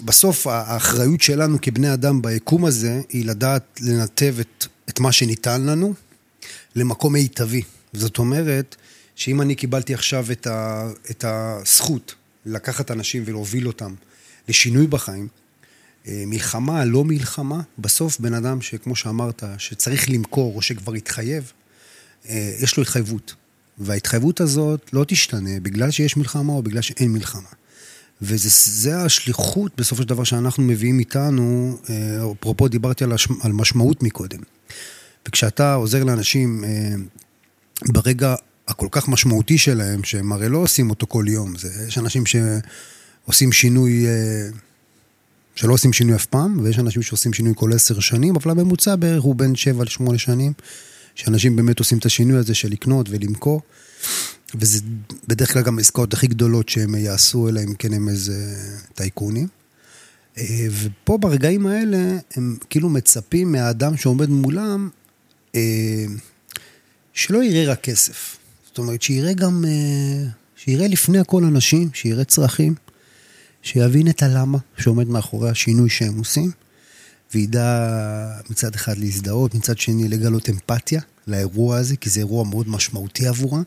שבסוף 0.00 0.46
האחריות 0.46 1.20
שלנו 1.20 1.58
כבני 1.62 1.92
אדם 1.92 2.22
ביקום 2.22 2.64
הזה, 2.64 3.00
היא 3.08 3.26
לדעת 3.26 3.80
לנתב 3.80 4.34
את, 4.40 4.66
את 4.88 5.00
מה 5.00 5.12
שניתן 5.12 5.62
לנו 5.62 5.94
למקום 6.76 7.12
מיטבי. 7.12 7.62
זאת 7.92 8.18
אומרת, 8.18 8.76
שאם 9.16 9.40
אני 9.40 9.54
קיבלתי 9.54 9.94
עכשיו 9.94 10.26
את, 10.32 10.46
ה, 10.46 10.88
את 11.10 11.24
הזכות 11.28 12.14
לקחת 12.46 12.90
אנשים 12.90 13.22
ולהוביל 13.26 13.66
אותם 13.66 13.94
לשינוי 14.48 14.86
בחיים, 14.86 15.28
מלחמה, 16.08 16.84
לא 16.84 17.04
מלחמה, 17.04 17.60
בסוף 17.78 18.20
בן 18.20 18.34
אדם 18.34 18.62
שכמו 18.62 18.96
שאמרת, 18.96 19.42
שצריך 19.58 20.10
למכור 20.10 20.56
או 20.56 20.62
שכבר 20.62 20.92
התחייב, 20.92 21.52
אה, 22.28 22.52
יש 22.60 22.76
לו 22.76 22.82
התחייבות. 22.82 23.34
וההתחייבות 23.78 24.40
הזאת 24.40 24.90
לא 24.92 25.04
תשתנה 25.08 25.60
בגלל 25.62 25.90
שיש 25.90 26.16
מלחמה 26.16 26.52
או 26.52 26.62
בגלל 26.62 26.82
שאין 26.82 27.12
מלחמה. 27.12 27.48
וזה 28.22 28.98
השליחות 28.98 29.72
בסופו 29.76 30.02
של 30.02 30.08
דבר 30.08 30.24
שאנחנו 30.24 30.62
מביאים 30.62 30.98
איתנו, 30.98 31.78
אה, 31.90 32.32
אפרופו 32.40 32.68
דיברתי 32.68 33.04
על, 33.04 33.12
השמ, 33.12 33.34
על 33.42 33.52
משמעות 33.52 34.02
מקודם. 34.02 34.40
וכשאתה 35.28 35.74
עוזר 35.74 36.04
לאנשים 36.04 36.64
ברגע 37.82 38.34
הכל 38.68 38.88
כך 38.90 39.08
משמעותי 39.08 39.58
שלהם, 39.58 40.04
שהם 40.04 40.32
הרי 40.32 40.48
לא 40.48 40.58
עושים 40.58 40.90
אותו 40.90 41.06
כל 41.06 41.24
יום, 41.28 41.56
זה, 41.56 41.84
יש 41.88 41.98
אנשים 41.98 42.24
שעושים 42.26 43.52
שינוי 43.52 44.06
שלא 45.54 45.72
עושים 45.72 45.92
שינוי 45.92 46.16
אף 46.16 46.26
פעם, 46.26 46.60
ויש 46.62 46.78
אנשים 46.78 47.02
שעושים 47.02 47.32
שינוי 47.32 47.52
כל 47.56 47.72
עשר 47.72 48.00
שנים, 48.00 48.36
אבל 48.36 48.50
הממוצע 48.50 48.96
בערך 48.96 49.22
הוא 49.22 49.34
בין 49.34 49.54
שבע 49.54 49.84
לשמונה 49.84 50.18
שנים, 50.18 50.52
שאנשים 51.14 51.56
באמת 51.56 51.78
עושים 51.78 51.98
את 51.98 52.06
השינוי 52.06 52.38
הזה 52.38 52.54
של 52.54 52.68
לקנות 52.68 53.06
ולמכור, 53.10 53.60
וזה 54.54 54.80
בדרך 55.28 55.52
כלל 55.52 55.62
גם 55.62 55.78
העסקאות 55.78 56.12
הכי 56.14 56.26
גדולות 56.26 56.68
שהם 56.68 56.94
יעשו, 56.94 57.48
אלא 57.48 57.60
אם 57.60 57.74
כן 57.74 57.92
הם 57.92 58.08
איזה 58.08 58.56
טייקונים. 58.94 59.48
אה, 60.38 60.66
ופה 60.82 61.18
ברגעים 61.18 61.66
האלה, 61.66 62.18
הם 62.36 62.56
כאילו 62.70 62.88
מצפים 62.88 63.52
מהאדם 63.52 63.96
שעומד 63.96 64.28
מולם, 64.28 64.88
אה, 65.54 66.04
שלא 67.12 67.44
יראה 67.44 67.72
רק 67.72 67.80
כסף. 67.80 68.36
זאת 68.66 68.78
אומרת, 68.78 69.02
שיראה 69.02 69.32
גם, 69.32 69.64
אה, 69.68 70.28
שיראה 70.56 70.88
לפני 70.88 71.18
הכל 71.18 71.44
אנשים, 71.44 71.90
שיראה 71.94 72.24
צרכים. 72.24 72.74
שיבין 73.64 74.08
את 74.08 74.22
הלמה 74.22 74.58
שעומד 74.78 75.08
מאחורי 75.08 75.50
השינוי 75.50 75.90
שהם 75.90 76.18
עושים, 76.18 76.50
וידע 77.34 77.88
מצד 78.50 78.74
אחד 78.74 78.98
להזדהות, 78.98 79.54
מצד 79.54 79.78
שני 79.78 80.08
לגלות 80.08 80.50
אמפתיה 80.50 81.00
לאירוע 81.26 81.76
הזה, 81.76 81.96
כי 81.96 82.10
זה 82.10 82.20
אירוע 82.20 82.44
מאוד 82.44 82.68
משמעותי 82.68 83.26
עבורם. 83.26 83.62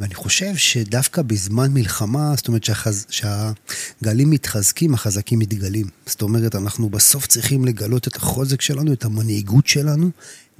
ואני 0.00 0.14
חושב 0.14 0.56
שדווקא 0.56 1.22
בזמן 1.22 1.72
מלחמה, 1.72 2.34
זאת 2.36 2.48
אומרת 2.48 2.64
שהחז... 2.64 3.06
שהגלים 3.10 4.30
מתחזקים, 4.30 4.94
החזקים 4.94 5.38
מתגלים. 5.38 5.86
זאת 6.06 6.22
אומרת, 6.22 6.54
אנחנו 6.54 6.88
בסוף 6.88 7.26
צריכים 7.26 7.64
לגלות 7.64 8.08
את 8.08 8.16
החוזק 8.16 8.60
שלנו, 8.60 8.92
את 8.92 9.04
המנהיגות 9.04 9.66
שלנו, 9.66 10.10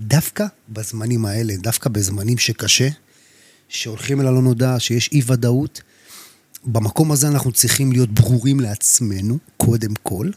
דווקא 0.01 0.47
בזמנים 0.69 1.25
האלה, 1.25 1.55
דווקא 1.57 1.91
בזמנים 1.91 2.39
שקשה, 2.39 2.89
שהולכים 3.69 4.21
אל 4.21 4.27
הלא 4.27 4.43
נודע, 4.43 4.77
שיש 4.79 5.11
אי 5.13 5.23
ודאות, 5.27 5.83
במקום 6.67 7.13
הזה 7.13 7.29
אנחנו 7.29 7.53
צריכים 7.53 7.93
להיות 7.93 8.11
ברורים 8.11 8.61
לעצמנו, 8.61 9.39
קודם 9.57 9.95
כל, 10.03 10.31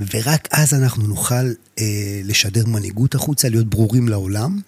ורק 0.00 0.48
אז 0.50 0.74
אנחנו 0.74 1.06
נוכל 1.06 1.34
אה, 1.78 2.20
לשדר 2.24 2.66
מנהיגות 2.66 3.14
החוצה, 3.14 3.48
להיות 3.48 3.66
ברורים 3.66 4.08
לעולם, 4.08 4.60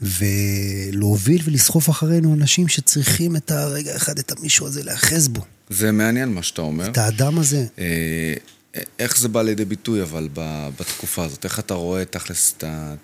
ולהוביל 0.00 1.42
ולסחוף 1.44 1.90
אחרינו 1.90 2.34
אנשים 2.34 2.68
שצריכים 2.68 3.36
את 3.36 3.50
הרגע 3.50 3.96
אחד, 3.96 4.18
את 4.18 4.32
המישהו 4.32 4.66
הזה, 4.66 4.82
להאחז 4.82 5.28
בו. 5.28 5.40
זה 5.70 5.92
מעניין 5.92 6.28
מה 6.28 6.42
שאתה 6.42 6.62
אומר. 6.62 6.90
את 6.90 6.98
האדם 6.98 7.38
הזה. 7.38 7.66
אה, 7.78 8.34
איך 8.98 9.18
זה 9.18 9.28
בא 9.28 9.42
לידי 9.42 9.64
ביטוי, 9.64 10.02
אבל, 10.02 10.28
בתקופה 10.80 11.24
הזאת? 11.24 11.44
איך 11.44 11.58
אתה 11.58 11.74
רואה 11.74 12.04
תכלס 12.04 12.54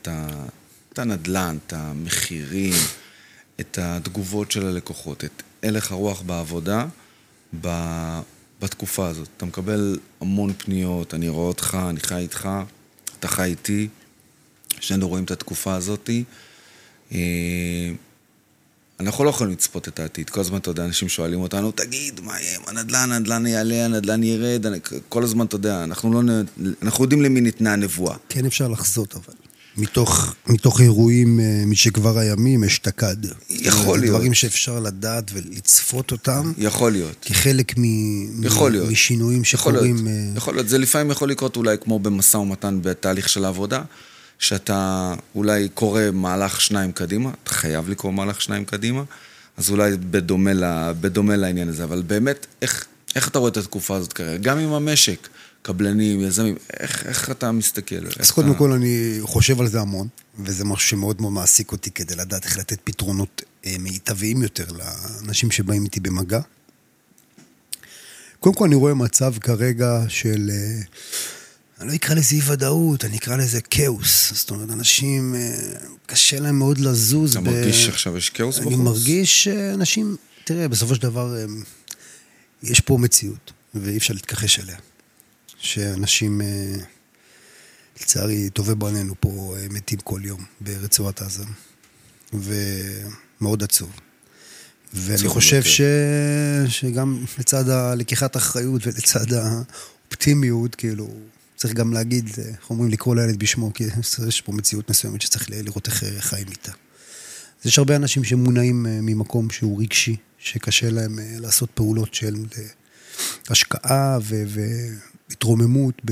את 0.02 0.98
הנדל"ן, 0.98 1.58
את 1.66 1.72
המחירים, 1.72 2.74
את 3.60 3.78
התגובות 3.82 4.50
של 4.50 4.66
הלקוחות, 4.66 5.24
את 5.24 5.42
הלך 5.62 5.92
הרוח 5.92 6.22
בעבודה? 6.22 6.86
ב... 7.60 7.68
בתקופה 8.60 9.08
הזאת. 9.08 9.28
אתה 9.36 9.46
מקבל 9.46 9.98
המון 10.20 10.52
פניות, 10.58 11.14
אני 11.14 11.28
רואה 11.28 11.46
אותך, 11.46 11.78
אני 11.90 12.00
חי 12.00 12.16
איתך, 12.16 12.48
אתה 13.18 13.28
חי 13.28 13.44
איתי, 13.44 13.88
שנינו 14.80 15.08
רואים 15.08 15.24
את 15.24 15.30
התקופה 15.30 15.74
הזאת. 15.74 16.10
אה, 17.12 17.18
אנחנו 19.00 19.24
לא 19.24 19.30
יכולים 19.30 19.52
לצפות 19.52 19.88
את 19.88 20.00
העתיד. 20.00 20.30
כל 20.30 20.40
הזמן, 20.40 20.58
אתה 20.58 20.70
יודע, 20.70 20.84
אנשים 20.84 21.08
שואלים 21.08 21.40
אותנו, 21.40 21.72
תגיד, 21.72 22.20
מה 22.20 22.40
יהיה, 22.40 22.58
הנדל"ן, 22.66 23.12
הנדל"ן 23.12 23.46
יעלה, 23.46 23.84
הנדל"ן 23.84 24.22
ירד, 24.22 24.66
כל 25.08 25.22
הזמן, 25.22 25.46
אתה 25.46 25.56
יודע, 25.56 25.84
אנחנו 25.84 26.22
לא... 26.22 26.32
אנחנו 26.82 27.04
יודעים 27.04 27.22
למי 27.22 27.40
ניתנה 27.40 27.72
הנבואה. 27.72 28.16
כן 28.28 28.46
אפשר 28.46 28.68
לחזות, 28.68 29.14
אבל. 29.14 29.47
מתוך, 29.78 30.34
מתוך 30.46 30.80
אירועים 30.80 31.40
אה, 31.40 31.62
משכבר 31.66 32.18
הימים 32.18 32.64
אשתקד. 32.64 33.16
יכול 33.50 33.98
להיות. 33.98 34.16
דברים 34.16 34.34
שאפשר 34.34 34.80
לדעת 34.80 35.30
ולצפות 35.34 36.12
אותם. 36.12 36.52
יכול 36.58 36.92
להיות. 36.92 37.16
כחלק 37.22 37.78
מ, 37.78 38.44
יכול 38.44 38.70
להיות. 38.70 38.90
משינויים 38.90 39.44
שקורים. 39.44 39.96
יכול 39.96 40.08
להיות. 40.08 40.36
יכול 40.36 40.54
להיות. 40.54 40.68
זה 40.68 40.78
לפעמים 40.78 41.10
יכול 41.10 41.30
לקרות 41.30 41.56
אולי 41.56 41.76
כמו 41.80 41.98
במשא 41.98 42.36
ומתן 42.36 42.78
בתהליך 42.82 43.28
של 43.28 43.44
העבודה, 43.44 43.82
שאתה 44.38 45.14
אולי 45.34 45.68
קורא 45.74 46.02
מהלך 46.12 46.60
שניים 46.60 46.92
קדימה, 46.92 47.30
אתה 47.42 47.50
חייב 47.50 47.88
לקרוא 47.88 48.12
מהלך 48.12 48.40
שניים 48.40 48.64
קדימה, 48.64 49.02
אז 49.56 49.70
אולי 49.70 49.96
בדומה, 49.96 50.52
לה, 50.52 50.92
בדומה 51.00 51.36
לעניין 51.36 51.68
הזה. 51.68 51.84
אבל 51.84 52.02
באמת, 52.06 52.46
איך, 52.62 52.84
איך 53.16 53.28
אתה 53.28 53.38
רואה 53.38 53.50
את 53.50 53.56
התקופה 53.56 53.96
הזאת 53.96 54.12
כרגע? 54.12 54.36
גם 54.36 54.58
עם 54.58 54.72
המשק. 54.72 55.28
קבלנים, 55.68 56.20
יזמים, 56.20 56.56
איך, 56.80 57.06
איך 57.06 57.30
אתה 57.30 57.52
מסתכל? 57.52 58.06
אז 58.18 58.30
קודם 58.30 58.50
אתה... 58.50 58.58
כל 58.58 58.72
אני 58.72 59.18
חושב 59.22 59.60
על 59.60 59.68
זה 59.68 59.80
המון, 59.80 60.08
וזה 60.38 60.64
משהו 60.64 60.88
שמאוד 60.88 61.20
מאוד 61.20 61.32
מעסיק 61.32 61.72
אותי 61.72 61.90
כדי 61.90 62.14
לדעת 62.14 62.44
איך 62.44 62.58
לתת 62.58 62.78
פתרונות 62.84 63.42
אה, 63.66 63.76
מיטביים 63.78 64.42
יותר 64.42 64.64
לאנשים 64.72 65.50
שבאים 65.50 65.84
איתי 65.84 66.00
במגע. 66.00 66.40
קודם 68.40 68.54
כל 68.54 68.64
אני 68.64 68.74
רואה 68.74 68.94
מצב 68.94 69.34
כרגע 69.40 70.02
של, 70.08 70.50
אה, 70.52 70.80
אני 71.80 71.88
לא 71.88 71.94
אקרא 71.94 72.14
לזה 72.14 72.34
אי 72.34 72.40
ודאות, 72.46 73.04
אני 73.04 73.16
אקרא 73.16 73.36
לזה 73.36 73.60
כאוס. 73.60 74.32
זאת 74.34 74.50
אומרת, 74.50 74.70
אנשים, 74.70 75.34
אה, 75.34 75.56
קשה 76.06 76.40
להם 76.40 76.58
מאוד 76.58 76.78
לזוז. 76.78 77.36
אתה 77.36 77.40
ב... 77.40 77.44
מרגיש 77.50 77.86
שעכשיו 77.86 78.16
יש 78.16 78.30
כאוס 78.30 78.58
בחוץ? 78.58 78.72
אני 78.72 78.82
מרגיש 78.82 79.44
שאנשים, 79.44 80.16
תראה, 80.44 80.68
בסופו 80.68 80.94
של 80.94 81.02
דבר, 81.02 81.36
יש 82.62 82.80
פה 82.80 82.98
מציאות, 82.98 83.52
ואי 83.74 83.96
אפשר 83.96 84.14
להתכחש 84.14 84.58
אליה. 84.58 84.76
שאנשים, 85.58 86.40
אה, 86.40 86.74
לצערי, 88.00 88.50
טובי 88.50 88.74
בנינו 88.74 89.14
פה 89.20 89.54
אה, 89.56 89.66
מתים 89.70 89.98
כל 89.98 90.20
יום 90.24 90.44
ברצועת 90.60 91.22
עזה, 91.22 91.44
ומאוד 92.32 93.62
עצוב. 93.62 93.90
ואני 94.94 95.28
חושב 95.28 95.62
ש... 95.62 95.80
שגם 96.68 97.24
לצד 97.38 97.64
לקיחת 97.96 98.36
האחריות 98.36 98.86
ולצד 98.86 99.32
האופטימיות, 99.32 100.74
כאילו, 100.74 101.08
צריך 101.56 101.74
גם 101.74 101.92
להגיד, 101.92 102.30
איך 102.38 102.70
אומרים, 102.70 102.90
לקרוא 102.90 103.16
לילד 103.16 103.38
בשמו, 103.38 103.74
כי 103.74 103.84
יש 104.28 104.40
פה 104.40 104.52
מציאות 104.52 104.90
מסוימת 104.90 105.22
שצריך 105.22 105.50
לראות 105.50 105.86
איך 105.88 106.04
חיים 106.18 106.46
איתה. 106.48 106.72
אז 107.60 107.66
יש 107.66 107.78
הרבה 107.78 107.96
אנשים 107.96 108.24
שמונעים 108.24 108.86
אה, 108.86 108.98
ממקום 109.02 109.50
שהוא 109.50 109.82
רגשי, 109.82 110.16
שקשה 110.38 110.90
להם 110.90 111.18
לעשות 111.40 111.70
פעולות 111.74 112.14
של 112.14 112.34
השקעה 113.48 114.18
ו- 114.22 114.44
התרוממות 115.30 116.02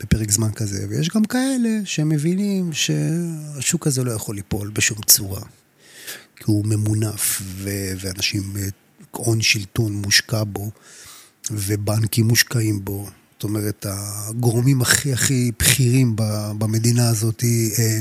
בפרק 0.00 0.30
זמן 0.30 0.52
כזה, 0.52 0.86
ויש 0.88 1.08
גם 1.08 1.24
כאלה 1.24 1.70
שמבינים 1.84 2.72
שהשוק 2.72 3.86
הזה 3.86 4.04
לא 4.04 4.12
יכול 4.12 4.36
ליפול 4.36 4.70
בשום 4.70 4.98
צורה, 5.06 5.42
כי 6.36 6.44
הוא 6.46 6.66
ממונף, 6.66 7.42
ו- 7.42 7.92
ואנשים, 8.00 8.42
הון 9.10 9.40
שלטון 9.40 9.92
מושקע 9.92 10.44
בו, 10.44 10.70
ובנקים 11.50 12.28
מושקעים 12.28 12.84
בו. 12.84 13.08
זאת 13.32 13.44
אומרת, 13.44 13.86
הגורמים 13.88 14.80
הכי 14.80 15.12
הכי 15.12 15.52
בכירים 15.58 16.12
במדינה 16.58 17.08
הזאת 17.08 17.44
אה, 17.78 18.00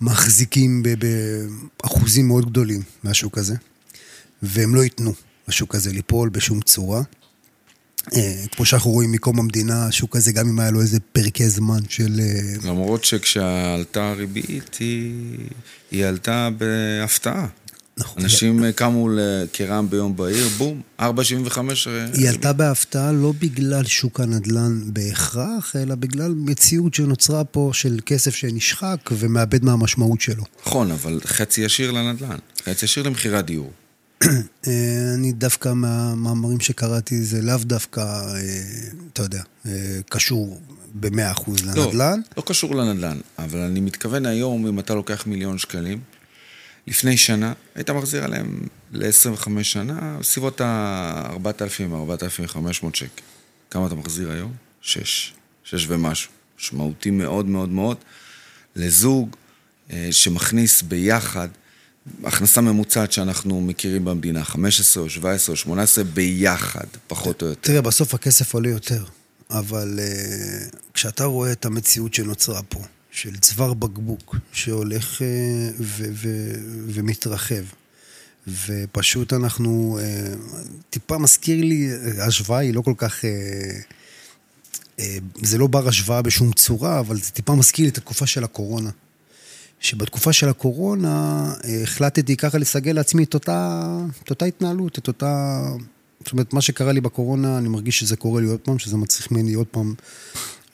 מחזיקים 0.00 0.82
באחוזים 1.82 2.28
מאוד 2.28 2.50
גדולים 2.50 2.82
מהשוק 3.02 3.38
הזה, 3.38 3.54
והם 4.42 4.74
לא 4.74 4.84
ייתנו 4.84 5.14
לשוק 5.48 5.74
הזה 5.74 5.92
ליפול 5.92 6.28
בשום 6.28 6.60
צורה. 6.60 7.02
אה, 8.16 8.44
כמו 8.56 8.64
שאנחנו 8.64 8.90
רואים 8.90 9.12
מקום 9.12 9.38
המדינה, 9.38 9.86
השוק 9.86 10.16
הזה, 10.16 10.32
גם 10.32 10.48
אם 10.48 10.60
היה 10.60 10.70
לו 10.70 10.80
איזה 10.80 10.98
פרקי 11.12 11.48
זמן 11.48 11.80
של... 11.88 12.20
אה, 12.20 12.68
למרות 12.70 13.04
שכשעלתה 13.04 14.10
הריבית, 14.10 14.76
היא, 14.80 15.38
היא 15.90 16.06
עלתה 16.06 16.48
בהפתעה. 16.58 17.46
נכון. 17.98 18.22
אנשים 18.22 18.64
yeah. 18.64 18.72
קמו 18.72 19.08
כרעם 19.52 19.90
ביום 19.90 20.16
בהיר, 20.16 20.48
בום, 20.58 20.80
4.75. 21.00 21.04
היא 22.14 22.28
עלתה 22.28 22.52
בהפתעה 22.52 23.12
לא 23.12 23.32
בגלל 23.38 23.84
שוק 23.84 24.20
הנדל"ן 24.20 24.80
בהכרח, 24.86 25.76
אלא 25.76 25.94
בגלל 25.94 26.34
מציאות 26.36 26.94
שנוצרה 26.94 27.44
פה 27.44 27.70
של 27.72 27.98
כסף 28.06 28.34
שנשחק 28.34 29.10
ומאבד 29.12 29.64
מהמשמעות 29.64 30.20
שלו. 30.20 30.44
נכון, 30.66 30.90
אבל 30.90 31.20
חצי 31.24 31.60
ישיר 31.60 31.90
לנדל"ן, 31.90 32.38
חצי 32.64 32.84
ישיר 32.84 33.02
למחירי 33.02 33.38
הדיור. 33.38 33.70
אה, 34.26 35.14
אני 35.14 35.32
דווקא 35.32 35.72
מהמאמרים 35.72 36.60
שקראתי, 36.60 37.24
זה 37.24 37.42
לאו 37.42 37.56
דווקא, 37.56 38.00
אה, 38.00 38.40
אתה 39.12 39.22
יודע, 39.22 39.42
אה, 39.66 39.72
קשור 40.08 40.60
במאה 40.94 41.32
אחוז 41.32 41.64
לא, 41.64 41.84
לנדל"ן. 41.84 42.18
לא, 42.18 42.36
לא 42.36 42.42
קשור 42.46 42.74
לנדל"ן, 42.74 43.18
אבל 43.38 43.58
אני 43.58 43.80
מתכוון 43.80 44.26
היום, 44.26 44.66
אם 44.66 44.78
אתה 44.78 44.94
לוקח 44.94 45.26
מיליון 45.26 45.58
שקלים, 45.58 46.00
לפני 46.86 47.16
שנה, 47.16 47.52
היית 47.74 47.90
מחזיר 47.90 48.24
עליהם 48.24 48.60
ל-25 48.92 49.62
שנה, 49.62 50.16
בסביבות 50.20 50.60
ה-4,000, 50.60 51.94
4,500 51.94 52.94
שקל. 52.94 53.22
כמה 53.70 53.86
אתה 53.86 53.94
מחזיר 53.94 54.30
היום? 54.30 54.52
6. 54.80 55.32
6 55.64 55.86
ומשהו. 55.88 56.30
משמעותי 56.58 57.10
מאוד 57.10 57.46
מאוד 57.46 57.68
מאוד. 57.68 57.96
לזוג 58.76 59.36
שמכניס 60.10 60.82
ביחד 60.82 61.48
הכנסה 62.24 62.60
ממוצעת 62.60 63.12
שאנחנו 63.12 63.60
מכירים 63.60 64.04
במדינה, 64.04 64.44
15 64.44 65.02
או 65.02 65.10
17 65.10 65.52
או 65.52 65.56
18 65.56 66.04
ביחד, 66.04 66.86
פחות 67.06 67.42
או 67.42 67.46
יותר. 67.46 67.60
תראה, 67.60 67.82
בסוף 67.82 68.14
הכסף 68.14 68.54
עולה 68.54 68.68
יותר, 68.68 69.04
אבל 69.50 69.98
uh, 69.98 70.76
כשאתה 70.94 71.24
רואה 71.24 71.52
את 71.52 71.64
המציאות 71.64 72.14
שנוצרה 72.14 72.62
פה, 72.62 72.80
של 73.10 73.36
צוואר 73.36 73.74
בקבוק 73.74 74.36
שהולך 74.52 75.18
uh, 75.18 75.22
ומתרחב, 76.86 77.64
ופשוט 78.66 79.32
אנחנו, 79.32 79.98
uh, 80.00 80.58
טיפה 80.90 81.18
מזכיר 81.18 81.64
לי, 81.64 81.90
ההשוואה 82.18 82.58
היא 82.58 82.74
לא 82.74 82.80
כל 82.80 82.94
כך... 82.96 83.24
Uh, 83.24 85.02
זה 85.42 85.58
לא 85.58 85.66
בר 85.66 85.88
השוואה 85.88 86.22
בשום 86.22 86.52
צורה, 86.52 87.00
אבל 87.00 87.16
זה 87.16 87.30
טיפה 87.30 87.54
מזכיר 87.54 87.84
לי 87.84 87.90
את 87.90 87.98
התקופה 87.98 88.26
של 88.26 88.44
הקורונה. 88.44 88.90
שבתקופה 89.80 90.32
של 90.32 90.48
הקורונה 90.48 91.44
אה, 91.64 91.82
החלטתי 91.82 92.36
ככה 92.36 92.58
לסגל 92.58 92.92
לעצמי 92.92 93.24
את 93.24 93.34
אותה, 93.34 93.88
את 94.22 94.30
אותה 94.30 94.44
התנהלות, 94.44 94.98
את 94.98 95.08
אותה... 95.08 95.62
זאת 96.24 96.32
אומרת, 96.32 96.52
מה 96.52 96.60
שקרה 96.60 96.92
לי 96.92 97.00
בקורונה, 97.00 97.58
אני 97.58 97.68
מרגיש 97.68 97.98
שזה 97.98 98.16
קורה 98.16 98.40
לי 98.40 98.46
עוד 98.46 98.60
פעם, 98.60 98.78
שזה 98.78 98.96
מצריך 98.96 99.30
ממני 99.30 99.54
עוד 99.54 99.66
פעם 99.66 99.94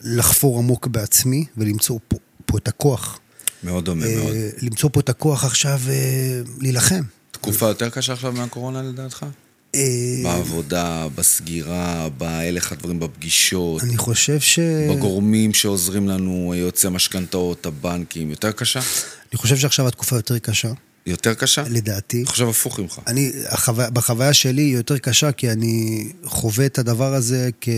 לחפור 0.01 0.59
עמוק 0.59 0.87
בעצמי 0.87 1.45
ולמצוא 1.57 1.99
פה, 2.09 2.17
פה 2.47 2.59
את 2.59 2.69
הכוח. 2.69 3.19
מאוד 3.65 3.85
דומה, 3.85 4.07
אה, 4.07 4.17
מאוד. 4.17 4.35
למצוא 4.63 4.91
פה 4.93 5.01
את 5.01 5.09
הכוח 5.09 5.45
עכשיו 5.45 5.81
אה, 5.89 6.41
להילחם. 6.61 7.03
תקופה 7.31 7.67
יותר 7.67 7.91
קשה 7.91 8.13
עכשיו 8.13 8.33
מהקורונה 8.33 8.83
לדעתך? 8.83 9.27
אה, 9.75 10.23
בעבודה, 10.23 11.07
בסגירה, 11.15 12.09
בהלך 12.19 12.73
הדברים 12.73 13.01
בפגישות. 13.01 13.83
אני 13.83 13.97
חושב 13.97 14.41
ש... 14.41 14.59
בגורמים 14.91 15.55
שעוזרים 15.55 16.09
לנו, 16.09 16.55
יוצאי 16.57 16.91
משכנתאות, 16.91 17.67
הבנקים, 17.67 18.31
יותר 18.31 18.53
קשה? 18.53 18.81
אני 19.33 19.39
חושב 19.39 19.57
שעכשיו 19.57 19.89
התקופה 19.89 20.17
יותר 20.17 20.39
קשה. 20.39 20.73
יותר 21.07 21.35
קשה? 21.35 21.63
לדעתי. 21.71 22.17
אני 22.17 22.27
חושב 22.27 22.49
הפוך 22.49 22.81
ממך. 22.81 22.99
אני, 23.07 23.33
החו... 23.49 23.73
בחוויה 23.93 24.35
שלי 24.35 24.63
היא 24.63 24.75
יותר 24.75 24.99
קשה, 24.99 25.33
כי 25.33 25.51
אני 25.51 26.05
חווה 26.25 26.67
את 26.67 26.79
הדבר 26.79 27.15
הזה 27.15 27.51
כ... 27.61 27.69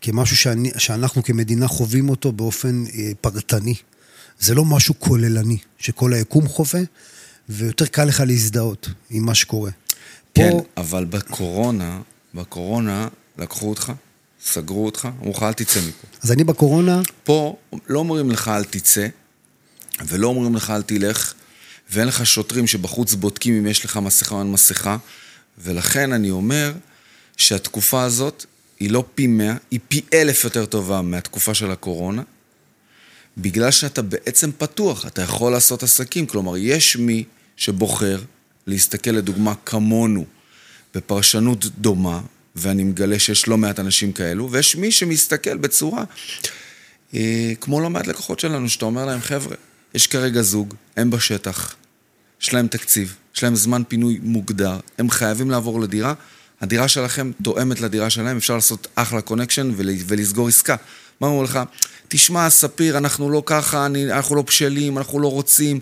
כמשהו 0.00 0.36
שאני, 0.36 0.70
שאנחנו 0.78 1.22
כמדינה 1.22 1.68
חווים 1.68 2.08
אותו 2.08 2.32
באופן 2.32 2.84
אה, 2.94 3.10
פרטני. 3.20 3.74
זה 4.40 4.54
לא 4.54 4.64
משהו 4.64 4.94
כוללני, 4.98 5.56
שכל 5.78 6.12
היקום 6.12 6.48
חווה, 6.48 6.80
ויותר 7.48 7.86
קל 7.86 8.04
לך 8.04 8.22
להזדהות 8.26 8.88
עם 9.10 9.24
מה 9.24 9.34
שקורה. 9.34 9.70
כן, 10.34 10.50
פה... 10.50 10.62
אבל 10.76 11.04
בקורונה, 11.04 12.00
בקורונה 12.34 13.08
לקחו 13.38 13.70
אותך, 13.70 13.92
סגרו 14.44 14.86
אותך, 14.86 15.08
אמרו 15.20 15.32
לך 15.32 15.42
אל 15.42 15.52
תצא 15.52 15.80
מפה. 15.80 16.06
אז 16.22 16.32
אני 16.32 16.44
בקורונה... 16.44 17.02
פה 17.24 17.56
לא 17.86 17.98
אומרים 17.98 18.30
לך 18.30 18.48
אל 18.48 18.64
תצא, 18.64 19.06
ולא 20.06 20.26
אומרים 20.26 20.54
לך 20.54 20.70
אל 20.70 20.82
תלך, 20.82 21.34
ואין 21.90 22.08
לך 22.08 22.26
שוטרים 22.26 22.66
שבחוץ 22.66 23.14
בודקים 23.14 23.54
אם 23.54 23.66
יש 23.66 23.84
לך 23.84 23.96
מסכה 23.96 24.34
או 24.34 24.40
אין 24.40 24.52
מסכה, 24.52 24.96
ולכן 25.58 26.12
אני 26.12 26.30
אומר 26.30 26.72
שהתקופה 27.36 28.02
הזאת 28.02 28.44
היא 28.80 28.90
לא 28.90 29.04
פי 29.14 29.26
מאה, 29.26 29.54
היא 29.70 29.80
פי 29.88 30.00
אלף 30.14 30.44
יותר 30.44 30.66
טובה 30.66 31.02
מהתקופה 31.02 31.54
של 31.54 31.70
הקורונה, 31.70 32.22
בגלל 33.38 33.70
שאתה 33.70 34.02
בעצם 34.02 34.50
פתוח, 34.58 35.06
אתה 35.06 35.22
יכול 35.22 35.52
לעשות 35.52 35.82
עסקים, 35.82 36.26
כלומר, 36.26 36.56
יש 36.56 36.96
מי 36.96 37.24
שבוחר 37.56 38.20
להסתכל 38.68 39.10
לדוגמה 39.10 39.54
כמונו 39.66 40.24
בפרשנות 40.94 41.64
דומה, 41.64 42.20
ואני 42.56 42.84
מגלה 42.84 43.18
שיש 43.18 43.48
לא 43.48 43.58
מעט 43.58 43.80
אנשים 43.80 44.12
כאלו, 44.12 44.50
ויש 44.50 44.76
מי 44.76 44.92
שמסתכל 44.92 45.56
בצורה 45.56 46.04
אה, 47.14 47.52
כמו 47.60 47.80
לא 47.80 47.90
מעט 47.90 48.06
לקוחות 48.06 48.40
שלנו, 48.40 48.68
שאתה 48.68 48.84
אומר 48.84 49.06
להם, 49.06 49.20
חבר'ה, 49.20 49.56
יש 49.94 50.06
כרגע 50.06 50.42
זוג, 50.42 50.74
הם 50.96 51.10
בשטח, 51.10 51.74
יש 52.42 52.54
להם 52.54 52.66
תקציב, 52.66 53.16
יש 53.36 53.42
להם 53.42 53.56
זמן 53.56 53.82
פינוי 53.88 54.18
מוגדר, 54.22 54.78
הם 54.98 55.10
חייבים 55.10 55.50
לעבור 55.50 55.80
לדירה, 55.80 56.14
הדירה 56.60 56.88
שלכם 56.88 57.30
תואמת 57.42 57.80
לדירה 57.80 58.10
שלהם, 58.10 58.36
אפשר 58.36 58.54
לעשות 58.54 58.86
אחלה 58.94 59.20
קונקשן 59.20 59.70
ולסגור 59.76 60.48
עסקה. 60.48 60.76
מה 61.20 61.26
אומרים 61.26 61.44
לך? 61.44 61.60
תשמע, 62.08 62.50
ספיר, 62.50 62.98
אנחנו 62.98 63.30
לא 63.30 63.42
ככה, 63.46 63.86
אני, 63.86 64.12
אנחנו 64.12 64.36
לא 64.36 64.42
בשלים, 64.42 64.98
אנחנו 64.98 65.20
לא 65.20 65.30
רוצים, 65.30 65.80